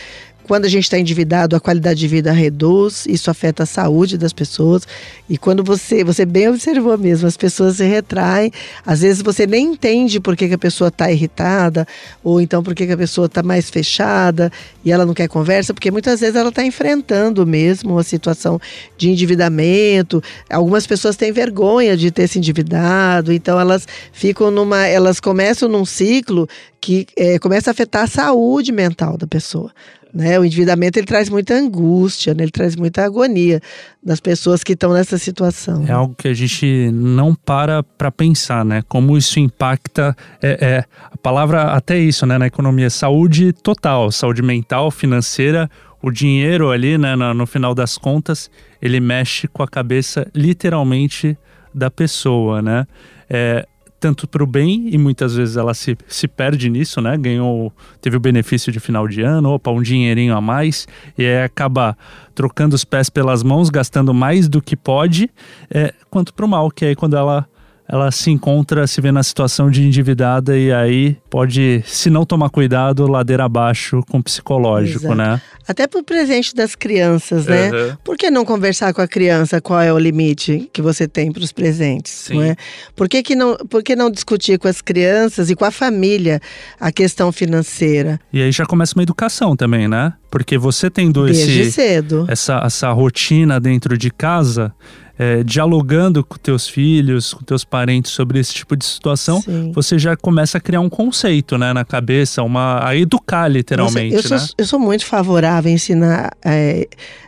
Quando 0.52 0.66
a 0.66 0.68
gente 0.68 0.84
está 0.84 1.00
endividado, 1.00 1.56
a 1.56 1.62
qualidade 1.62 1.98
de 1.98 2.10
vida 2.10 2.30
reduz, 2.30 3.06
isso 3.08 3.32
afeta 3.32 3.64
a 3.64 3.66
saúde 3.66 4.18
das 4.18 4.34
pessoas. 4.34 4.86
E 5.30 5.38
quando 5.38 5.64
você, 5.64 6.04
você 6.04 6.26
bem 6.26 6.50
observou 6.50 6.98
mesmo, 6.98 7.26
as 7.26 7.38
pessoas 7.38 7.78
se 7.78 7.86
retraem. 7.86 8.52
Às 8.86 9.00
vezes 9.00 9.22
você 9.22 9.48
nem 9.48 9.68
entende 9.68 10.20
por 10.20 10.36
que, 10.36 10.50
que 10.50 10.56
a 10.56 10.58
pessoa 10.58 10.90
está 10.90 11.10
irritada, 11.10 11.88
ou 12.22 12.42
então 12.42 12.62
por 12.62 12.76
que, 12.76 12.86
que 12.86 12.92
a 12.92 12.98
pessoa 12.98 13.28
está 13.28 13.42
mais 13.42 13.70
fechada 13.70 14.52
e 14.84 14.92
ela 14.92 15.06
não 15.06 15.14
quer 15.14 15.30
conversa, 15.30 15.74
porque 15.74 15.90
muitas 15.90 16.20
vezes 16.20 16.36
ela 16.36 16.50
está 16.50 16.66
enfrentando 16.66 17.48
mesmo 17.48 17.94
uma 17.94 18.04
situação 18.04 18.60
de 18.98 19.10
endividamento. 19.10 20.22
Algumas 20.50 20.86
pessoas 20.86 21.16
têm 21.16 21.32
vergonha 21.32 21.96
de 21.96 22.12
ter 22.12 22.28
se 22.28 22.40
endividado, 22.40 23.32
então 23.32 23.58
elas 23.58 23.88
ficam 24.12 24.52
numa. 24.52 24.86
Elas 24.86 25.22
começam 25.22 25.70
num 25.70 25.86
ciclo 25.86 26.46
que 26.82 27.08
é, 27.16 27.40
começa 27.40 27.70
a 27.70 27.72
afetar 27.72 28.04
a 28.04 28.08
saúde 28.08 28.74
mental 28.74 29.16
da 29.16 29.26
pessoa. 29.26 29.72
Né? 30.14 30.38
O 30.40 30.44
endividamento 30.44 31.00
ele 31.00 31.06
traz 31.06 31.30
muita 31.30 31.54
angústia, 31.54 32.34
né? 32.34 32.44
ele 32.44 32.52
traz 32.52 32.76
muita 32.76 33.06
agonia 33.06 33.62
das 34.04 34.20
pessoas 34.20 34.64
que 34.64 34.74
estão 34.74 34.94
nessa 34.94 35.18
situação. 35.18 35.86
É 35.88 35.92
algo 35.92 36.14
que 36.16 36.28
a 36.28 36.34
gente 36.34 36.90
não 36.92 37.34
para 37.34 37.82
para 37.84 38.12
pensar, 38.12 38.66
né? 38.66 38.84
Como 38.88 39.18
isso 39.18 39.40
impacta. 39.40 40.16
É, 40.42 40.58
é, 40.62 40.86
a 41.12 41.18
palavra 41.18 41.74
até 41.74 41.98
isso, 41.98 42.26
né? 42.26 42.38
Na 42.38 42.48
economia, 42.48 42.90
saúde 42.90 43.54
total, 43.54 44.12
saúde 44.12 44.42
mental, 44.42 44.92
financeira. 44.92 45.70
O 46.02 46.10
dinheiro 46.10 46.72
ali, 46.72 46.98
né? 46.98 47.16
No, 47.16 47.34
no 47.34 47.46
final 47.46 47.76
das 47.76 47.98
contas, 47.98 48.50
ele 48.82 49.00
mexe 49.00 49.48
com 49.48 49.62
a 49.64 49.68
cabeça 49.68 50.28
literalmente 50.34 51.38
da 51.74 51.90
pessoa, 51.90 52.62
né? 52.62 52.86
É, 53.30 53.66
tanto 54.02 54.28
para 54.28 54.44
o 54.44 54.48
bem 54.48 54.90
e 54.92 54.98
muitas 54.98 55.36
vezes 55.36 55.56
ela 55.56 55.76
se, 55.76 55.96
se 56.08 56.28
perde 56.28 56.72
nisso, 56.72 57.00
né? 57.00 57.16
Ganhou, 57.16 57.72
teve 58.02 58.18
o 58.18 58.20
benefício 58.20 58.72
de 58.72 58.80
final 58.80 59.08
de 59.08 59.22
ano, 59.22 59.52
opa, 59.52 59.70
um 59.70 59.82
dinheirinho 59.82 60.36
a 60.36 60.42
mais 60.42 60.88
e 61.16 61.24
aí 61.24 61.44
acaba 61.44 61.96
trocando 62.34 62.76
os 62.76 62.84
pés 62.84 63.12
pelas 63.12 63.44
mãos, 63.44 63.70
gastando 63.70 64.12
mais 64.12 64.50
do 64.50 64.60
que 64.60 64.76
pode, 64.76 65.30
é, 65.70 65.94
quanto 66.10 66.34
para 66.34 66.46
o 66.46 66.50
mal, 66.50 66.72
que 66.72 66.84
aí 66.84 66.96
quando 66.96 67.16
ela 67.16 67.48
ela 67.92 68.10
se 68.10 68.32
encontra, 68.32 68.88
se 68.88 69.02
vê 69.02 69.12
na 69.12 69.22
situação 69.22 69.70
de 69.70 69.86
endividada 69.86 70.58
e 70.58 70.72
aí 70.72 71.18
pode, 71.30 71.84
se 71.86 72.10
não 72.10 72.26
tomar 72.26 72.50
cuidado, 72.50 73.06
ladeira 73.06 73.44
abaixo 73.44 74.02
com 74.10 74.20
o 74.20 74.24
psicológico, 74.24 75.08
Exato. 75.08 75.16
né? 75.16 75.42
Até 75.68 75.86
pro 75.88 76.02
presente 76.02 76.56
das 76.56 76.74
crianças, 76.74 77.46
né? 77.46 77.70
Uhum. 77.70 77.98
Por 78.02 78.16
que 78.16 78.32
não 78.32 78.46
conversar 78.46 78.94
com 78.94 79.02
a 79.02 79.08
criança 79.08 79.60
qual 79.60 79.82
é 79.82 79.92
o 79.92 80.00
limite 80.00 80.70
que 80.72 80.82
você 80.82 81.06
tem 81.06 81.34
para 81.34 81.44
os 81.44 81.52
presentes, 81.52 82.14
Sim. 82.14 82.36
não 82.36 82.44
é? 82.44 82.56
Por 82.96 83.10
que, 83.10 83.22
que 83.22 83.36
não, 83.36 83.58
por 83.58 83.84
que 83.84 83.94
não 83.94 84.10
discutir 84.10 84.58
com 84.58 84.70
as 84.70 84.82
crianças 84.82 85.50
e 85.50 85.56
com 85.56 85.66
a 85.66 85.72
família 85.72 86.40
a 86.80 86.94
questão 86.94 87.30
financeira? 87.30 88.22
E 88.32 88.42
aí 88.42 88.54
já 88.54 88.66
começa 88.66 88.94
uma 88.96 89.04
educação 89.04 89.54
também, 89.54 89.90
né? 89.90 90.14
Porque 90.30 90.58
você 90.58 90.90
tendo 90.90 91.26
Desde 91.26 91.60
esse, 91.60 91.72
cedo. 91.74 92.26
Essa, 92.30 92.62
essa 92.66 92.90
rotina 92.92 93.60
dentro 93.60 93.98
de 93.98 94.10
casa, 94.10 94.74
é, 95.18 95.44
dialogando 95.44 96.24
com 96.24 96.38
teus 96.38 96.68
filhos, 96.68 97.34
com 97.34 97.44
teus 97.44 97.64
parentes 97.64 98.12
sobre 98.12 98.40
esse 98.40 98.54
tipo 98.54 98.76
de 98.76 98.86
situação, 98.86 99.42
Sim. 99.42 99.72
você 99.72 99.98
já 100.00 100.16
começa 100.16 100.58
a 100.58 100.62
criar 100.62 100.80
um 100.80 100.90
conceito, 100.90 101.58
né, 101.58 101.74
na 101.74 101.86
cabeça, 101.86 102.44
uma 102.44 102.86
a 102.86 102.96
educar 102.96 103.48
literalmente, 103.48 104.16
Nossa, 104.16 104.28
eu, 104.28 104.32
né? 104.32 104.40
sou, 104.40 104.56
eu 104.58 104.66
sou 104.66 104.80
muito 104.80 105.06
favorável 105.06 105.70
a 105.70 105.74
ensinar 105.74 106.32
é, 106.44 106.88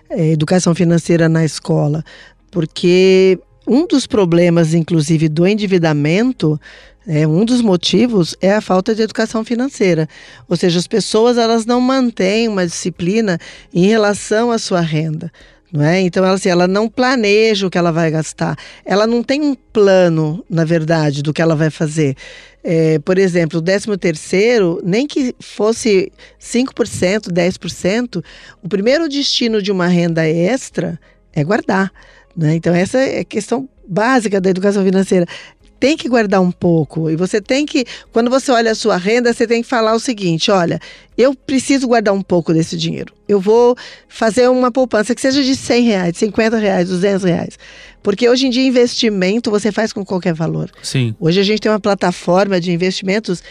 é, 0.10 0.32
educação 0.32 0.74
financeira 0.74 1.28
na 1.30 1.44
escola, 1.46 2.04
porque 2.52 3.40
um 3.68 3.88
dos 3.88 4.06
problemas, 4.06 4.74
inclusive, 4.74 5.30
do 5.30 5.48
endividamento 5.48 6.60
é, 7.08 7.28
um 7.28 7.44
dos 7.44 7.62
motivos 7.62 8.36
é 8.42 8.54
a 8.54 8.62
falta 8.62 8.96
de 8.96 9.02
educação 9.02 9.44
financeira. 9.44 10.08
Ou 10.48 10.56
seja, 10.56 10.80
as 10.80 10.88
pessoas 10.88 11.38
elas 11.38 11.66
não 11.66 11.82
mantêm 11.82 12.48
uma 12.48 12.66
disciplina 12.66 13.38
em 13.74 13.88
relação 13.88 14.52
à 14.52 14.58
sua 14.58 14.80
renda. 14.80 15.32
Não 15.74 15.84
é? 15.84 16.02
Então, 16.02 16.24
ela, 16.24 16.36
assim, 16.36 16.50
ela 16.50 16.68
não 16.68 16.88
planeja 16.88 17.66
o 17.66 17.70
que 17.70 17.80
ela 17.80 17.92
vai 17.92 18.12
gastar. 18.12 18.56
Ela 18.86 19.08
não 19.08 19.24
tem 19.24 19.42
um 19.42 19.56
plano, 19.56 20.46
na 20.48 20.64
verdade, 20.64 21.24
do 21.24 21.34
que 21.34 21.42
ela 21.42 21.56
vai 21.56 21.72
fazer. 21.72 22.16
É, 22.64 23.00
por 23.00 23.18
exemplo, 23.18 23.58
o 23.58 23.62
13 23.62 23.98
terceiro, 23.98 24.80
nem 24.84 25.08
que 25.08 25.36
fosse 25.40 26.12
5%, 26.40 27.32
10%, 27.32 28.24
o 28.62 28.70
primeiro 28.70 29.10
destino 29.10 29.64
de 29.64 29.72
uma 29.72 29.88
renda 29.88 30.28
extra 30.28 31.00
é 31.34 31.44
guardar. 31.44 31.92
Né? 32.38 32.54
Então, 32.54 32.76
essa 32.76 33.00
é 33.00 33.22
a 33.22 33.26
questão 33.26 33.68
básica 33.88 34.40
da 34.40 34.52
educação 34.52 34.84
financeira 34.84 35.26
tem 35.84 35.98
que 35.98 36.08
guardar 36.08 36.40
um 36.40 36.50
pouco. 36.50 37.10
E 37.10 37.18
você 37.18 37.42
tem 37.42 37.66
que, 37.66 37.84
quando 38.14 38.30
você 38.30 38.50
olha 38.54 38.72
a 38.72 38.76
sua 38.76 38.96
renda, 38.96 39.34
você 39.34 39.46
tem 39.46 39.62
que 39.62 39.68
falar 39.68 39.94
o 39.94 40.00
seguinte: 40.00 40.50
olha, 40.50 40.80
eu 41.18 41.36
preciso 41.36 41.90
guardar 41.90 42.14
um 42.14 42.22
pouco 42.22 42.54
desse 42.54 42.78
dinheiro. 42.78 43.14
Eu 43.28 43.38
vou 43.38 43.76
fazer 44.08 44.48
uma 44.48 44.72
poupança 44.72 45.14
que 45.14 45.20
seja 45.20 45.44
de 45.44 45.54
100 45.54 45.84
reais, 45.84 46.18
50 46.18 46.58
reais, 46.58 46.88
200 46.88 47.24
reais. 47.26 47.60
Porque 48.02 48.30
hoje 48.30 48.48
em 48.48 48.50
dia, 48.50 48.66
investimento 48.66 49.52
você 49.52 49.74
faz 49.74 49.92
com 49.92 50.06
qualquer 50.06 50.34
valor. 50.34 50.72
Sim. 50.82 51.14
Hoje 51.20 51.42
a 51.42 51.44
gente 51.44 51.60
tem 51.60 51.70
uma 51.70 51.82
plataforma 51.82 52.62
de 52.62 52.72
investimentos 52.72 53.44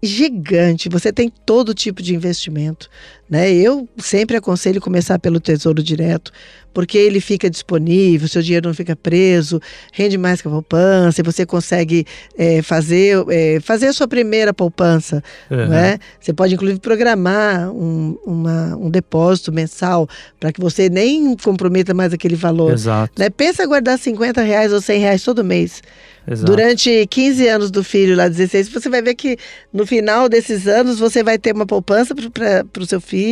gigante. 0.00 0.88
Você 0.88 1.12
tem 1.12 1.28
todo 1.44 1.74
tipo 1.74 2.00
de 2.02 2.14
investimento, 2.14 2.88
né? 3.34 3.52
Eu 3.52 3.88
sempre 3.98 4.36
aconselho 4.36 4.80
começar 4.80 5.18
pelo 5.18 5.40
Tesouro 5.40 5.82
Direto, 5.82 6.30
porque 6.72 6.96
ele 6.96 7.20
fica 7.20 7.50
disponível, 7.50 8.28
seu 8.28 8.40
dinheiro 8.40 8.68
não 8.68 8.74
fica 8.74 8.94
preso, 8.94 9.60
rende 9.92 10.16
mais 10.16 10.40
que 10.40 10.46
a 10.46 10.50
poupança, 10.52 11.20
e 11.20 11.24
você 11.24 11.44
consegue 11.44 12.06
é, 12.38 12.62
fazer, 12.62 13.24
é, 13.28 13.58
fazer 13.58 13.88
a 13.88 13.92
sua 13.92 14.06
primeira 14.06 14.54
poupança. 14.54 15.20
Uhum. 15.50 15.66
Né? 15.66 15.98
Você 16.20 16.32
pode, 16.32 16.54
inclusive, 16.54 16.78
programar 16.78 17.72
um, 17.72 18.16
uma, 18.24 18.76
um 18.76 18.88
depósito 18.88 19.50
mensal 19.50 20.08
para 20.38 20.52
que 20.52 20.60
você 20.60 20.88
nem 20.88 21.36
comprometa 21.36 21.92
mais 21.92 22.12
aquele 22.12 22.36
valor. 22.36 22.72
Exato. 22.72 23.20
Né? 23.20 23.30
Pensa 23.30 23.66
guardar 23.66 23.98
50 23.98 24.42
reais 24.42 24.72
ou 24.72 24.80
100 24.80 25.00
reais 25.00 25.24
todo 25.24 25.42
mês. 25.42 25.82
Exato. 26.26 26.50
Durante 26.50 27.06
15 27.06 27.48
anos 27.48 27.70
do 27.70 27.84
filho, 27.84 28.16
lá 28.16 28.28
16, 28.28 28.68
você 28.70 28.88
vai 28.88 29.02
ver 29.02 29.14
que 29.14 29.36
no 29.72 29.86
final 29.86 30.26
desses 30.28 30.66
anos 30.66 30.98
você 30.98 31.22
vai 31.22 31.36
ter 31.36 31.54
uma 31.54 31.66
poupança 31.66 32.14
para 32.14 32.82
o 32.82 32.86
seu 32.86 33.00
filho 33.00 33.23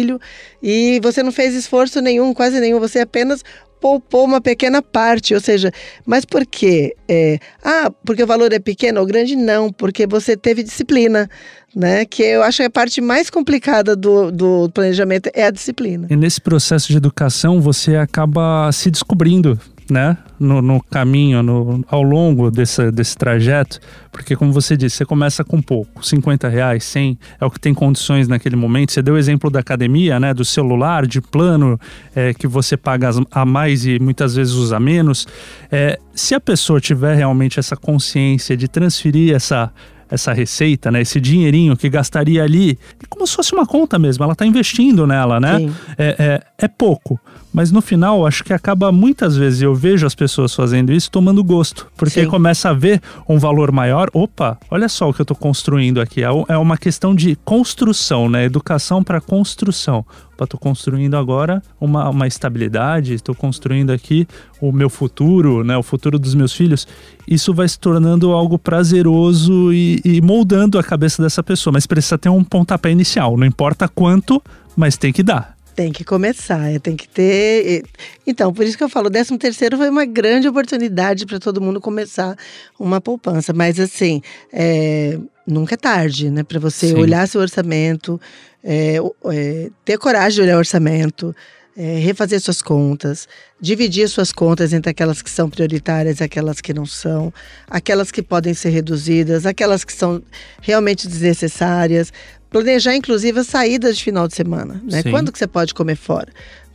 e 0.62 1.00
você 1.02 1.22
não 1.22 1.32
fez 1.32 1.54
esforço 1.54 2.00
nenhum, 2.00 2.32
quase 2.34 2.60
nenhum, 2.60 2.80
você 2.80 3.00
apenas 3.00 3.42
poupou 3.82 4.24
uma 4.24 4.40
pequena 4.40 4.80
parte, 4.80 5.34
ou 5.34 5.40
seja, 5.40 5.72
mas 6.06 6.24
por 6.24 6.46
quê? 6.46 6.94
É, 7.08 7.40
ah, 7.64 7.90
porque 8.06 8.22
o 8.22 8.26
valor 8.26 8.52
é 8.52 8.60
pequeno 8.60 9.00
ou 9.00 9.06
grande? 9.06 9.34
Não, 9.34 9.72
porque 9.72 10.06
você 10.06 10.36
teve 10.36 10.62
disciplina, 10.62 11.28
né? 11.74 12.04
Que 12.04 12.22
eu 12.22 12.44
acho 12.44 12.58
que 12.58 12.62
a 12.62 12.70
parte 12.70 13.00
mais 13.00 13.28
complicada 13.28 13.96
do, 13.96 14.30
do 14.30 14.70
planejamento 14.72 15.28
é 15.34 15.46
a 15.46 15.50
disciplina. 15.50 16.06
E 16.08 16.14
nesse 16.14 16.40
processo 16.40 16.88
de 16.88 16.96
educação 16.96 17.60
você 17.60 17.96
acaba 17.96 18.70
se 18.70 18.88
descobrindo, 18.88 19.58
né? 19.90 20.16
No, 20.38 20.60
no 20.60 20.82
caminho, 20.82 21.42
no, 21.42 21.84
ao 21.88 22.02
longo 22.02 22.50
desse, 22.50 22.90
desse 22.90 23.16
trajeto, 23.16 23.78
porque 24.10 24.34
como 24.36 24.52
você 24.52 24.76
disse, 24.76 24.96
você 24.96 25.04
começa 25.04 25.44
com 25.44 25.60
pouco, 25.62 26.04
50 26.04 26.48
reais, 26.48 26.84
100, 26.84 27.18
é 27.40 27.44
o 27.44 27.50
que 27.50 27.60
tem 27.60 27.72
condições 27.72 28.28
naquele 28.28 28.56
momento. 28.56 28.92
Você 28.92 29.02
deu 29.02 29.14
o 29.14 29.18
exemplo 29.18 29.50
da 29.50 29.60
academia, 29.60 30.18
né? 30.18 30.34
Do 30.34 30.44
celular, 30.44 31.06
de 31.06 31.20
plano 31.20 31.78
é, 32.14 32.34
que 32.34 32.46
você 32.46 32.76
paga 32.76 33.10
a 33.30 33.44
mais 33.44 33.86
e 33.86 33.98
muitas 33.98 34.34
vezes 34.34 34.54
usa 34.54 34.78
menos. 34.78 35.26
É, 35.70 35.98
se 36.14 36.34
a 36.34 36.40
pessoa 36.40 36.80
tiver 36.80 37.16
realmente 37.16 37.58
essa 37.58 37.76
consciência 37.76 38.56
de 38.56 38.68
transferir 38.68 39.34
essa 39.34 39.72
essa 40.12 40.34
receita, 40.34 40.90
né? 40.90 41.00
Esse 41.00 41.18
dinheirinho 41.18 41.74
que 41.74 41.88
gastaria 41.88 42.44
ali, 42.44 42.78
é 43.02 43.06
como 43.08 43.26
se 43.26 43.34
fosse 43.34 43.54
uma 43.54 43.66
conta 43.66 43.98
mesmo, 43.98 44.22
ela 44.22 44.34
está 44.34 44.44
investindo 44.44 45.06
nela, 45.06 45.40
né? 45.40 45.72
É, 45.96 46.16
é, 46.18 46.66
é 46.66 46.68
pouco. 46.68 47.18
Mas 47.52 47.70
no 47.70 47.82
final, 47.82 48.26
acho 48.26 48.42
que 48.42 48.52
acaba 48.52 48.90
muitas 48.90 49.36
vezes, 49.36 49.60
eu 49.60 49.74
vejo 49.74 50.06
as 50.06 50.14
pessoas 50.14 50.54
fazendo 50.54 50.92
isso 50.92 51.10
tomando 51.10 51.44
gosto, 51.44 51.86
porque 51.96 52.24
começa 52.26 52.70
a 52.70 52.72
ver 52.72 53.00
um 53.28 53.38
valor 53.38 53.70
maior. 53.70 54.08
Opa, 54.12 54.58
olha 54.70 54.88
só 54.88 55.08
o 55.10 55.14
que 55.14 55.20
eu 55.20 55.24
estou 55.24 55.36
construindo 55.36 56.00
aqui. 56.00 56.22
É, 56.22 56.28
é 56.48 56.56
uma 56.56 56.78
questão 56.78 57.14
de 57.14 57.36
construção, 57.44 58.28
né? 58.28 58.44
Educação 58.44 59.04
para 59.04 59.20
construção. 59.20 60.04
Estou 60.40 60.58
construindo 60.58 61.16
agora 61.16 61.62
uma, 61.80 62.08
uma 62.08 62.26
estabilidade, 62.26 63.14
estou 63.14 63.34
construindo 63.34 63.90
aqui 63.90 64.26
o 64.60 64.72
meu 64.72 64.90
futuro, 64.90 65.62
né? 65.62 65.76
O 65.76 65.82
futuro 65.82 66.18
dos 66.18 66.34
meus 66.34 66.52
filhos. 66.52 66.86
Isso 67.28 67.54
vai 67.54 67.68
se 67.68 67.78
tornando 67.78 68.32
algo 68.32 68.58
prazeroso 68.58 69.72
e, 69.72 70.00
e 70.04 70.20
moldando 70.20 70.78
a 70.78 70.82
cabeça 70.82 71.22
dessa 71.22 71.42
pessoa. 71.42 71.72
Mas 71.72 71.86
precisa 71.86 72.18
ter 72.18 72.28
um 72.28 72.42
pontapé 72.42 72.90
inicial. 72.90 73.36
Não 73.36 73.46
importa 73.46 73.86
quanto, 73.86 74.42
mas 74.76 74.96
tem 74.96 75.12
que 75.12 75.22
dar. 75.22 75.51
Tem 75.74 75.90
que 75.90 76.04
começar, 76.04 76.70
é, 76.70 76.78
tem 76.78 76.96
que 76.96 77.08
ter. 77.08 77.84
Então, 78.26 78.52
por 78.52 78.64
isso 78.64 78.76
que 78.76 78.84
eu 78.84 78.88
falo, 78.88 79.08
o 79.08 79.10
13 79.10 79.38
terceiro 79.38 79.76
foi 79.76 79.88
uma 79.88 80.04
grande 80.04 80.46
oportunidade 80.46 81.24
para 81.24 81.38
todo 81.38 81.60
mundo 81.60 81.80
começar 81.80 82.36
uma 82.78 83.00
poupança. 83.00 83.52
Mas 83.54 83.80
assim, 83.80 84.20
é, 84.52 85.18
nunca 85.46 85.74
é 85.74 85.76
tarde, 85.78 86.30
né? 86.30 86.42
Para 86.42 86.60
você 86.60 86.88
Sim. 86.88 86.94
olhar 86.96 87.26
seu 87.26 87.40
orçamento, 87.40 88.20
é, 88.62 88.96
é, 89.32 89.70
ter 89.84 89.98
coragem 89.98 90.36
de 90.36 90.42
olhar 90.42 90.56
o 90.56 90.58
orçamento, 90.58 91.34
é, 91.76 91.96
refazer 91.98 92.40
suas 92.40 92.60
contas, 92.60 93.26
dividir 93.60 94.08
suas 94.08 94.30
contas 94.30 94.72
entre 94.72 94.90
aquelas 94.90 95.22
que 95.22 95.30
são 95.30 95.48
prioritárias 95.48 96.20
e 96.20 96.24
aquelas 96.24 96.60
que 96.60 96.74
não 96.74 96.84
são, 96.84 97.32
aquelas 97.68 98.10
que 98.10 98.22
podem 98.22 98.52
ser 98.52 98.68
reduzidas, 98.70 99.46
aquelas 99.46 99.84
que 99.84 99.92
são 99.92 100.22
realmente 100.60 101.08
desnecessárias, 101.08 102.12
planejar 102.52 102.94
inclusive 102.94 103.40
as 103.40 103.46
saídas 103.46 103.96
de 103.96 104.04
final 104.04 104.28
de 104.28 104.34
semana, 104.34 104.74
né? 104.84 105.02
Quando 105.10 105.32
que 105.32 105.38
você 105.38 105.46
pode 105.46 105.74
comer 105.74 105.96
fora? 105.96 106.28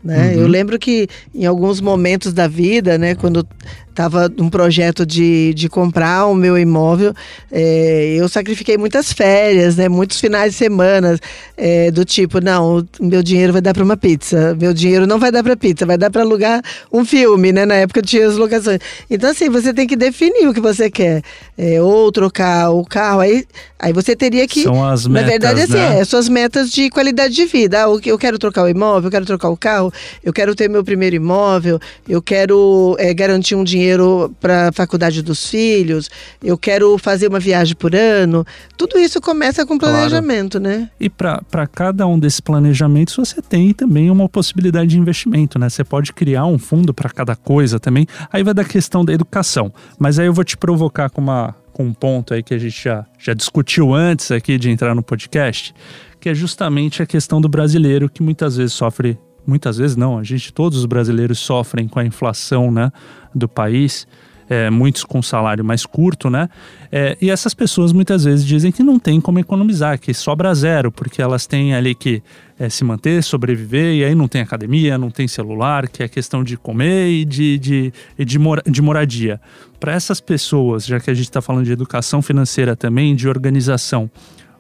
Né? 0.08 0.36
Uhum. 0.36 0.42
Eu 0.44 0.48
lembro 0.48 0.80
que 0.80 1.10
em 1.36 1.46
alguns 1.46 1.82
momentos 1.82 2.32
da 2.32 2.48
vida, 2.48 2.98
né, 2.98 3.14
quando 3.14 3.46
estava 3.90 4.30
num 4.30 4.48
projeto 4.48 5.04
de, 5.06 5.54
de 5.56 5.68
comprar 5.68 6.28
o 6.28 6.36
meu 6.36 6.56
imóvel, 6.56 7.14
é, 7.52 8.16
eu 8.16 8.30
sacrifiquei 8.30 8.78
muitas 8.78 9.12
férias, 9.12 9.76
né, 9.76 9.90
muitos 9.90 10.20
finais 10.20 10.52
de 10.52 10.58
semana, 10.58 11.20
é, 11.58 11.90
do 11.90 12.06
tipo, 12.06 12.40
não, 12.40 12.86
meu 13.02 13.24
dinheiro 13.24 13.52
vai 13.52 13.62
dar 13.62 13.74
para 13.74 13.84
uma 13.84 13.98
pizza, 13.98 14.56
meu 14.60 14.72
dinheiro 14.72 15.08
não 15.08 15.20
vai 15.20 15.32
dar 15.32 15.44
para 15.44 15.58
pizza, 15.58 15.84
vai 15.86 15.98
dar 15.98 16.12
para 16.12 16.22
alugar 16.22 16.62
um 16.94 17.04
filme, 17.04 17.52
né, 17.52 17.66
na 17.66 17.74
época 17.74 18.02
tinha 18.04 18.28
as 18.28 18.38
locações. 18.38 18.80
Então, 19.10 19.32
assim, 19.32 19.50
você 19.50 19.74
tem 19.74 19.88
que 19.88 19.96
definir 19.96 20.48
o 20.48 20.54
que 20.54 20.62
você 20.62 20.92
quer, 20.92 21.24
é, 21.58 21.82
ou 21.82 22.12
trocar 22.12 22.70
o 22.70 22.86
carro, 22.86 23.22
aí, 23.22 23.46
aí 23.80 23.92
você 23.92 24.16
teria 24.16 24.48
que... 24.48 24.62
São 24.62 24.88
as 24.88 25.08
metas, 25.08 25.26
Na 25.26 25.32
verdade, 25.32 25.62
assim, 25.62 25.74
né? 25.74 26.00
é, 26.00 26.06
suas 26.06 26.30
metas 26.30 26.70
de 26.70 26.92
qualidade 26.92 27.34
de 27.34 27.46
vida. 27.46 27.84
Ah, 27.84 27.88
eu 28.06 28.18
quero 28.20 28.38
trocar 28.38 28.64
o 28.64 28.70
imóvel, 28.70 29.08
eu 29.08 29.12
quero 29.12 29.26
trocar 29.26 29.50
o 29.50 29.58
carro, 29.58 29.92
eu 30.24 30.34
quero 30.34 30.56
ter 30.56 30.70
meu 30.70 30.84
primeiro 30.84 31.16
imóvel, 31.16 31.80
eu 32.08 32.22
quero 32.22 32.96
é, 33.00 33.14
garantir 33.14 33.56
um 33.56 33.64
dinheiro 33.64 34.34
para 34.40 34.70
a 34.70 34.72
faculdade 34.72 35.22
dos 35.22 35.50
filhos, 35.50 36.10
eu 36.44 36.58
quero 36.58 36.98
fazer 36.98 37.28
uma 37.28 37.40
viagem 37.40 37.76
por 37.76 37.96
ano. 37.96 38.46
Tudo 38.78 38.98
isso 38.98 39.20
começa 39.22 39.66
com 39.66 39.78
planejamento, 39.78 40.60
claro. 40.60 40.78
né? 40.78 40.90
E 41.00 41.10
para 41.10 41.68
cada 41.72 42.06
um 42.08 42.20
desses 42.20 42.40
planejamentos 42.40 43.16
você 43.16 43.42
tem 43.42 43.74
também 43.74 44.10
uma 44.10 44.30
possibilidade 44.30 44.92
de 44.92 45.00
investimento, 45.00 45.60
né? 45.60 45.70
Você 45.70 45.84
pode 45.84 46.14
criar 46.14 46.46
um 46.46 46.58
fundo 46.58 46.94
para 46.94 47.10
cada 47.10 47.36
coisa 47.36 47.80
também. 47.80 48.08
Aí 48.32 48.44
vai 48.44 48.54
da 48.54 48.64
questão 48.64 49.04
da 49.04 49.14
educação. 49.14 49.72
Mas 50.00 50.20
aí 50.20 50.28
eu 50.28 50.34
vou 50.34 50.44
te 50.44 50.58
provocar 50.58 51.10
com 51.10 51.22
uma 51.22 51.56
com 51.78 51.86
um 51.86 51.94
ponto 51.94 52.34
aí 52.34 52.42
que 52.42 52.56
a 52.56 52.58
gente 52.58 52.84
já, 52.86 53.06
já 53.20 53.36
discutiu 53.36 53.94
antes 53.94 54.32
aqui 54.32 54.58
de 54.58 54.68
entrar 54.68 54.96
no 54.96 55.04
podcast, 55.04 55.76
que 56.20 56.28
é 56.28 56.34
justamente 56.34 57.04
a 57.04 57.06
questão 57.06 57.40
do 57.40 57.48
brasileiro 57.48 58.10
que 58.10 58.24
muitas 58.24 58.58
vezes 58.58 58.74
sofre 58.74 59.16
muitas 59.48 59.78
vezes 59.78 59.96
não, 59.96 60.20
a 60.20 60.24
gente, 60.24 60.52
todos 60.54 60.78
os 60.80 60.86
brasileiros 60.86 61.40
sofrem 61.40 61.88
com 61.88 62.00
a 62.00 62.06
inflação 62.06 62.70
né, 62.72 62.92
do 63.34 63.48
país. 63.48 64.06
É, 64.50 64.70
muitos 64.70 65.04
com 65.04 65.22
salário 65.22 65.62
mais 65.62 65.86
curto, 65.86 66.30
né? 66.30 66.48
É, 66.90 67.18
e 67.20 67.30
essas 67.30 67.54
pessoas 67.54 67.92
muitas 67.92 68.24
vezes 68.24 68.46
dizem 68.46 68.72
que 68.72 68.82
não 68.82 68.98
tem 68.98 69.20
como 69.20 69.40
economizar, 69.40 70.00
que 70.00 70.14
sobra 70.14 70.56
zero, 70.56 70.90
porque 70.90 71.22
elas 71.22 71.46
têm 71.46 71.76
ali 71.76 71.94
que 71.94 72.24
é, 72.58 72.70
se 72.70 72.86
manter, 72.86 73.22
sobreviver, 73.22 73.96
e 73.96 74.06
aí 74.06 74.16
não 74.16 74.26
tem 74.26 74.42
academia, 74.42 74.98
não 74.98 75.12
tem 75.12 75.28
celular, 75.28 75.90
que 75.90 76.02
é 76.02 76.08
questão 76.08 76.46
de 76.46 76.56
comer 76.56 77.10
e 77.10 77.26
de, 77.26 77.58
de, 77.58 77.94
de, 78.18 78.40
de 78.72 78.82
moradia. 78.82 79.42
Para 79.82 79.92
essas 79.92 80.22
pessoas, 80.22 80.86
já 80.86 80.98
que 80.98 81.10
a 81.10 81.14
gente 81.14 81.28
está 81.28 81.42
falando 81.42 81.66
de 81.66 81.74
educação 81.74 82.22
financeira 82.22 82.74
também, 82.74 83.18
de 83.18 83.28
organização, 83.28 84.10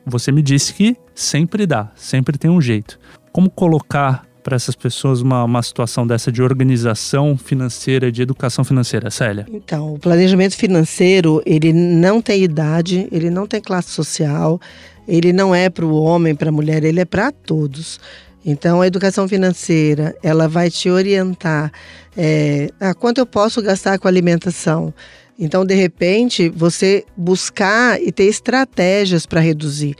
você 0.06 0.34
me 0.34 0.41
disse 0.41 0.74
que 0.74 0.98
sempre 1.15 1.65
dá, 1.65 1.91
sempre 1.96 2.38
tem 2.38 2.51
um 2.51 2.62
jeito. 2.62 3.00
Como 3.32 3.50
colocar 3.50 4.27
para 4.48 4.56
essas 4.56 4.75
pessoas 4.75 5.20
uma, 5.20 5.44
uma 5.44 5.62
situação 5.62 6.08
dessa 6.08 6.32
de 6.32 6.42
organização 6.42 7.38
financeira, 7.38 8.10
de 8.10 8.22
educação 8.22 8.63
financeira, 8.63 9.12
Célia? 9.12 9.46
Então, 9.51 9.96
o 9.96 10.00
planejamento 10.00 10.56
financeiro, 10.56 11.44
ele 11.46 11.74
não 11.74 12.22
tem 12.22 12.44
idade, 12.44 13.10
ele 13.12 13.30
não 13.30 13.46
tem 13.46 13.60
classe 13.60 13.89
social, 13.89 14.58
ele 15.06 15.34
não 15.34 15.54
é 15.54 15.69
para 15.69 15.86
o 15.86 15.93
homem, 16.02 16.34
para 16.34 16.48
a 16.48 16.52
mulher, 16.54 16.86
ele 16.86 17.02
é 17.02 17.04
para 17.04 17.30
todos. 17.30 18.00
Então, 18.45 18.80
a 18.80 18.88
educação 18.88 19.28
financeira, 19.28 20.15
ela 20.24 20.48
vai 20.48 20.69
te 20.69 20.89
orientar 20.89 21.69
é, 22.15 22.69
a 22.80 22.93
quanto 22.93 23.17
eu 23.17 23.26
posso 23.26 23.62
gastar 23.62 24.00
com 24.00 24.08
alimentação. 24.08 24.93
Então, 25.38 25.65
de 25.65 25.76
repente, 25.76 26.48
você 26.48 27.04
buscar 27.17 28.02
e 28.02 28.13
ter 28.13 28.24
estratégias 28.24 29.26
para 29.26 29.41
reduzir. 29.41 29.93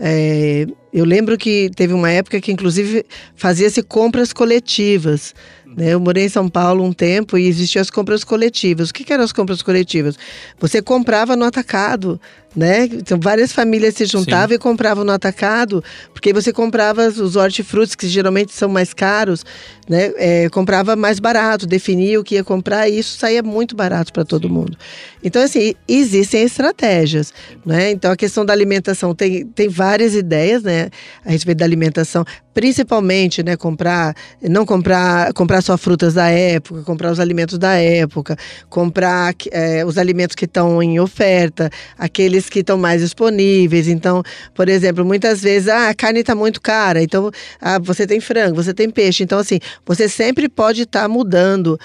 É, 0.00 0.66
eu 0.94 1.04
lembro 1.04 1.36
que 1.36 1.72
teve 1.74 1.92
uma 1.92 2.08
época 2.08 2.40
que, 2.40 2.52
inclusive, 2.52 3.04
fazia-se 3.34 3.82
compras 3.82 4.32
coletivas. 4.32 5.34
Né? 5.76 5.94
Eu 5.94 6.00
morei 6.00 6.24
em 6.24 6.28
São 6.28 6.48
Paulo 6.48 6.84
um 6.84 6.92
tempo 6.92 7.36
e 7.36 7.46
existiam 7.46 7.82
as 7.82 7.90
compras 7.90 8.24
coletivas. 8.24 8.90
O 8.90 8.94
que, 8.94 9.04
que 9.04 9.12
eram 9.12 9.24
as 9.24 9.32
compras 9.32 9.62
coletivas? 9.62 10.16
Você 10.58 10.80
comprava 10.80 11.36
no 11.36 11.44
atacado 11.44 12.20
né? 12.56 12.84
Então 12.84 13.18
várias 13.18 13.52
famílias 13.52 13.94
se 13.94 14.06
juntavam 14.06 14.50
Sim. 14.50 14.54
e 14.54 14.58
compravam 14.58 15.04
no 15.04 15.12
atacado, 15.12 15.82
porque 16.12 16.32
você 16.32 16.52
comprava 16.52 17.08
os 17.08 17.36
hortifrutis 17.36 17.94
que 17.94 18.06
geralmente 18.06 18.52
são 18.52 18.68
mais 18.68 18.94
caros, 18.94 19.44
né? 19.88 20.12
É, 20.16 20.48
comprava 20.50 20.94
mais 20.94 21.18
barato, 21.18 21.66
definia 21.66 22.20
o 22.20 22.24
que 22.24 22.36
ia 22.36 22.44
comprar 22.44 22.88
e 22.88 22.98
isso 22.98 23.18
saía 23.18 23.42
muito 23.42 23.74
barato 23.74 24.12
para 24.12 24.24
todo 24.24 24.46
Sim. 24.46 24.54
mundo. 24.54 24.78
Então 25.22 25.42
assim 25.42 25.74
existem 25.88 26.42
estratégias, 26.42 27.32
né? 27.66 27.90
Então 27.90 28.12
a 28.12 28.16
questão 28.16 28.44
da 28.44 28.52
alimentação 28.52 29.14
tem, 29.14 29.46
tem 29.46 29.68
várias 29.68 30.14
ideias, 30.14 30.62
né? 30.62 30.90
A 31.24 31.30
respeito 31.30 31.58
da 31.58 31.64
alimentação, 31.64 32.24
principalmente, 32.54 33.42
né? 33.42 33.56
Comprar, 33.56 34.14
não 34.40 34.64
comprar, 34.64 35.32
comprar 35.34 35.60
só 35.60 35.76
frutas 35.76 36.14
da 36.14 36.28
época, 36.28 36.82
comprar 36.82 37.10
os 37.10 37.18
alimentos 37.18 37.58
da 37.58 37.74
época, 37.74 38.36
comprar 38.70 39.34
é, 39.50 39.84
os 39.84 39.98
alimentos 39.98 40.36
que 40.36 40.44
estão 40.44 40.80
em 40.82 41.00
oferta, 41.00 41.68
aqueles 41.98 42.48
que 42.48 42.60
estão 42.60 42.78
mais 42.78 43.02
disponíveis. 43.02 43.88
Então, 43.88 44.22
por 44.54 44.68
exemplo, 44.68 45.04
muitas 45.04 45.42
vezes 45.42 45.68
ah, 45.68 45.88
a 45.88 45.94
carne 45.94 46.20
está 46.20 46.34
muito 46.34 46.60
cara, 46.60 47.02
então 47.02 47.30
ah, 47.60 47.78
você 47.80 48.06
tem 48.06 48.20
frango, 48.20 48.54
você 48.54 48.72
tem 48.72 48.88
peixe. 48.88 49.24
Então, 49.24 49.38
assim, 49.38 49.58
você 49.84 50.08
sempre 50.08 50.48
pode 50.48 50.82
estar 50.82 51.02
tá 51.02 51.08
mudando. 51.08 51.78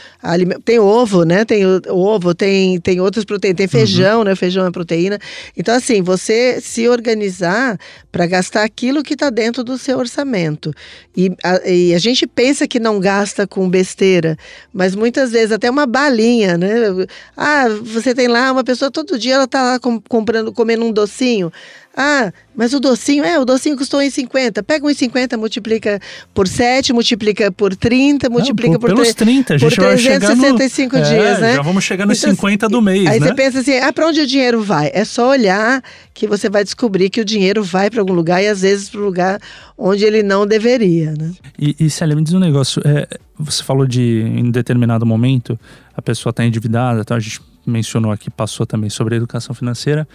Tem 0.63 0.79
ovo, 0.79 1.23
né? 1.23 1.43
Tem 1.45 1.63
ovo, 1.89 2.36
tem, 2.36 2.79
tem 2.79 3.01
outras 3.01 3.25
proteínas, 3.25 3.58
tem 3.58 3.67
feijão, 3.67 4.19
uhum. 4.19 4.25
né? 4.25 4.36
Feijão 4.36 4.67
é 4.67 4.71
proteína. 4.71 5.17
Então, 5.58 5.73
assim, 5.73 6.01
você 6.01 6.62
se 6.62 6.88
organizar 6.88 7.77
para 8.12 8.27
gastar 8.27 8.63
aquilo 8.63 9.01
que 9.01 9.13
está 9.13 9.29
dentro 9.29 9.63
do 9.63 9.77
seu 9.77 9.97
orçamento. 9.97 10.59
E 11.15 11.32
a, 11.43 11.69
e 11.69 11.93
a 11.93 11.98
gente 11.98 12.28
pensa 12.28 12.67
que 12.67 12.80
não 12.80 13.00
gasta 13.00 13.48
com 13.48 13.69
besteira, 13.69 14.38
mas 14.74 14.95
muitas 14.95 15.32
vezes 15.32 15.52
até 15.52 15.69
uma 15.69 15.86
balinha, 15.86 16.58
né? 16.58 16.69
Ah, 17.36 17.67
você 17.69 18.13
tem 18.13 18.28
lá 18.28 18.52
uma 18.52 18.63
pessoa 18.63 18.91
todo 18.91 19.17
dia 19.17 19.36
ela 19.36 19.45
está 19.45 19.62
lá 19.63 19.80
comprando 20.08 20.52
comendo 20.52 20.86
um 20.86 20.91
docinho. 20.91 21.52
Ah, 21.95 22.32
mas 22.56 22.73
o 22.73 22.80
docinho, 22.80 23.23
é, 23.23 23.38
o 23.39 23.43
docinho 23.43 23.75
custou 23.75 23.99
1,50. 23.99 24.63
Pega 24.63 24.86
1,50, 24.86 25.38
multiplica 25.38 25.99
por 26.34 26.47
7, 26.47 26.93
multiplica 26.93 27.52
por 27.52 27.75
30, 27.75 28.30
multiplica 28.30 28.73
Não, 28.73 28.80
por, 28.80 28.89
por 28.89 28.95
pelos 28.95 29.13
30, 29.13 29.56
a 29.56 29.58
gente 29.58 29.75
por 29.75 29.84
365 29.84 30.97
no, 30.97 31.04
dias, 31.04 31.38
é, 31.38 31.41
né? 31.41 31.56
Já 31.56 31.62
vamos 31.62 31.84
chegar 31.84 32.06
nos 32.06 32.17
então, 32.19 32.32
50 32.32 32.69
do 32.69 32.82
mês, 32.82 33.08
aí 33.08 33.19
né? 33.19 33.28
você 33.28 33.34
pensa 33.34 33.60
assim, 33.60 33.78
ah, 33.78 33.91
para 33.91 34.08
onde 34.08 34.21
o 34.21 34.28
dinheiro 34.28 34.62
vai? 34.62 34.91
É 34.93 35.04
só 35.04 35.30
olhar 35.30 35.84
que 36.13 36.28
você 36.28 36.49
vai 36.49 36.63
descobrir 36.63 37.10
que 37.10 37.21
o 37.21 37.25
dinheiro 37.25 37.63
vai 37.63 37.89
para 37.89 37.99
algum 37.99 38.13
lugar 38.13 38.41
e 38.41 38.47
às 38.47 38.62
vezes 38.62 38.89
para 38.89 39.02
um 39.02 39.06
lugar 39.06 39.39
onde 39.78 40.06
ele 40.06 40.21
não 40.21 40.45
deveria, 40.45 41.13
né? 41.13 41.32
E, 41.58 41.75
e 41.80 41.89
Célia, 41.89 42.15
me 42.15 42.23
diz 42.23 42.34
um 42.34 42.39
negócio, 42.39 42.82
é, 42.86 43.08
você 43.38 43.63
falou 43.63 43.88
de, 43.88 44.21
em 44.21 44.52
determinado 44.52 45.06
momento, 45.06 45.60
a 45.95 46.02
pessoa 46.02 46.32
está 46.32 46.45
endividada, 46.45 47.02
então 47.02 47.17
a 47.17 47.19
gente 47.19 47.41
mencionou 47.65 48.12
aqui, 48.12 48.30
passou 48.30 48.65
também 48.65 48.89
sobre 48.89 49.15
educação 49.15 49.56
financeira, 49.56 50.08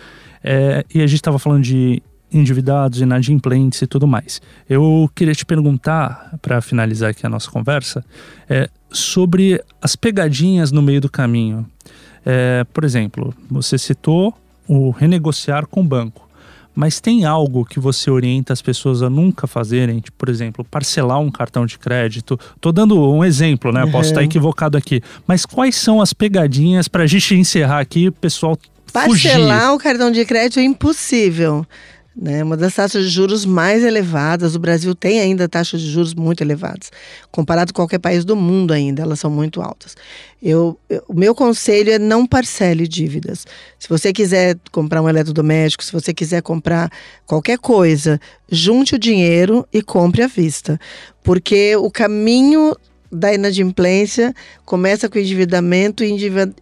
é, 0.44 0.84
e 0.94 1.00
a 1.00 1.06
gente 1.06 1.16
estava 1.16 1.38
falando 1.38 1.62
de 1.62 2.02
endividados, 2.30 3.00
inadimplentes 3.00 3.80
e 3.80 3.86
tudo 3.86 4.06
mais. 4.06 4.42
Eu 4.68 5.10
queria 5.14 5.34
te 5.34 5.46
perguntar, 5.46 6.36
para 6.42 6.60
finalizar 6.60 7.10
aqui 7.10 7.24
a 7.24 7.28
nossa 7.30 7.50
conversa, 7.50 8.04
é, 8.48 8.68
sobre 8.90 9.62
as 9.80 9.96
pegadinhas 9.96 10.70
no 10.70 10.82
meio 10.82 11.00
do 11.00 11.08
caminho. 11.08 11.64
É, 12.26 12.64
por 12.72 12.84
exemplo, 12.84 13.32
você 13.50 13.78
citou 13.78 14.34
o 14.68 14.90
renegociar 14.90 15.66
com 15.66 15.80
o 15.80 15.84
banco. 15.84 16.28
Mas 16.74 16.98
tem 16.98 17.24
algo 17.24 17.64
que 17.64 17.78
você 17.78 18.10
orienta 18.10 18.52
as 18.52 18.60
pessoas 18.60 19.00
a 19.00 19.08
nunca 19.08 19.46
fazerem? 19.46 20.00
Tipo, 20.00 20.18
por 20.18 20.28
exemplo, 20.28 20.64
parcelar 20.64 21.20
um 21.20 21.30
cartão 21.30 21.64
de 21.64 21.78
crédito. 21.78 22.38
Tô 22.60 22.72
dando 22.72 23.00
um 23.12 23.24
exemplo, 23.24 23.70
né? 23.70 23.86
Posso 23.86 24.08
estar 24.08 24.24
equivocado 24.24 24.76
aqui. 24.76 25.00
Mas 25.24 25.46
quais 25.46 25.76
são 25.76 26.02
as 26.02 26.12
pegadinhas 26.12 26.88
para 26.88 27.04
a 27.04 27.06
gente 27.06 27.32
encerrar 27.36 27.78
aqui, 27.78 28.10
pessoal? 28.10 28.58
Parcelar 28.94 29.60
fugir? 29.60 29.74
o 29.74 29.78
cartão 29.78 30.10
de 30.12 30.24
crédito 30.24 30.60
é 30.60 30.62
impossível. 30.62 31.66
Né? 32.16 32.44
Uma 32.44 32.56
das 32.56 32.72
taxas 32.72 33.02
de 33.02 33.10
juros 33.10 33.44
mais 33.44 33.82
elevadas. 33.82 34.54
O 34.54 34.60
Brasil 34.60 34.94
tem 34.94 35.18
ainda 35.18 35.48
taxas 35.48 35.80
de 35.80 35.90
juros 35.90 36.14
muito 36.14 36.42
elevadas. 36.42 36.92
Comparado 37.28 37.72
com 37.72 37.82
qualquer 37.82 37.98
país 37.98 38.24
do 38.24 38.36
mundo 38.36 38.72
ainda, 38.72 39.02
elas 39.02 39.18
são 39.18 39.28
muito 39.28 39.60
altas. 39.60 39.96
Eu, 40.40 40.78
eu, 40.88 41.02
o 41.08 41.14
meu 41.14 41.34
conselho 41.34 41.90
é 41.90 41.98
não 41.98 42.24
parcele 42.24 42.86
dívidas. 42.86 43.44
Se 43.80 43.88
você 43.88 44.12
quiser 44.12 44.56
comprar 44.70 45.02
um 45.02 45.08
eletrodoméstico, 45.08 45.82
se 45.82 45.92
você 45.92 46.14
quiser 46.14 46.40
comprar 46.40 46.88
qualquer 47.26 47.58
coisa, 47.58 48.20
junte 48.48 48.94
o 48.94 48.98
dinheiro 48.98 49.66
e 49.72 49.82
compre 49.82 50.22
à 50.22 50.28
vista. 50.28 50.78
Porque 51.20 51.74
o 51.74 51.90
caminho 51.90 52.76
da 53.14 53.32
inadimplência 53.32 54.34
começa 54.64 55.08
com 55.08 55.18
endividamento 55.18 56.02
e 56.04 56.12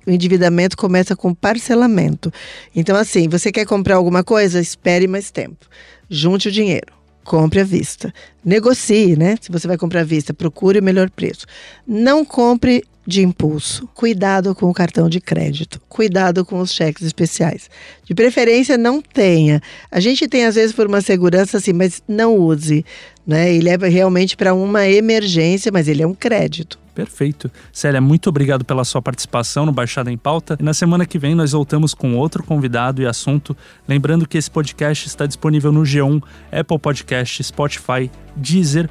o 0.06 0.10
endividamento 0.10 0.76
começa 0.76 1.16
com 1.16 1.34
parcelamento. 1.34 2.32
Então, 2.76 2.94
assim, 2.94 3.28
você 3.28 3.50
quer 3.50 3.64
comprar 3.64 3.96
alguma 3.96 4.22
coisa? 4.22 4.60
Espere 4.60 5.06
mais 5.08 5.30
tempo. 5.30 5.66
Junte 6.08 6.48
o 6.48 6.52
dinheiro. 6.52 6.92
Compre 7.24 7.60
à 7.60 7.64
vista. 7.64 8.12
Negocie, 8.44 9.16
né? 9.16 9.36
Se 9.40 9.50
você 9.50 9.66
vai 9.66 9.78
comprar 9.78 10.00
à 10.00 10.04
vista, 10.04 10.34
procure 10.34 10.80
o 10.80 10.82
melhor 10.82 11.08
preço. 11.08 11.46
Não 11.86 12.24
compre 12.24 12.82
de 13.06 13.22
impulso. 13.22 13.88
Cuidado 13.94 14.54
com 14.54 14.68
o 14.68 14.74
cartão 14.74 15.08
de 15.08 15.20
crédito. 15.20 15.80
Cuidado 15.88 16.44
com 16.44 16.60
os 16.60 16.72
cheques 16.72 17.02
especiais. 17.02 17.68
De 18.04 18.14
preferência, 18.14 18.78
não 18.78 19.00
tenha. 19.00 19.60
A 19.90 20.00
gente 20.00 20.28
tem, 20.28 20.44
às 20.44 20.54
vezes, 20.54 20.74
por 20.74 20.86
uma 20.86 21.00
segurança 21.00 21.58
assim, 21.58 21.72
mas 21.72 22.02
não 22.06 22.36
use. 22.36 22.84
Né? 23.26 23.54
Ele 23.54 23.68
é 23.68 23.76
realmente 23.76 24.36
para 24.36 24.54
uma 24.54 24.86
emergência, 24.88 25.70
mas 25.72 25.88
ele 25.88 26.02
é 26.02 26.06
um 26.06 26.14
crédito. 26.14 26.78
Perfeito. 26.94 27.50
Célia, 27.72 28.00
muito 28.00 28.28
obrigado 28.28 28.64
pela 28.64 28.84
sua 28.84 29.00
participação 29.00 29.64
no 29.64 29.72
Baixada 29.72 30.12
em 30.12 30.16
Pauta. 30.16 30.56
E 30.60 30.62
na 30.62 30.74
semana 30.74 31.06
que 31.06 31.18
vem 31.18 31.34
nós 31.34 31.52
voltamos 31.52 31.94
com 31.94 32.16
outro 32.16 32.42
convidado 32.42 33.00
e 33.00 33.06
assunto. 33.06 33.56
Lembrando 33.88 34.28
que 34.28 34.36
esse 34.36 34.50
podcast 34.50 35.06
está 35.06 35.26
disponível 35.26 35.72
no 35.72 35.82
G1, 35.82 36.22
Apple 36.52 36.78
Podcast, 36.78 37.42
Spotify, 37.42 38.10
Deezer, 38.36 38.90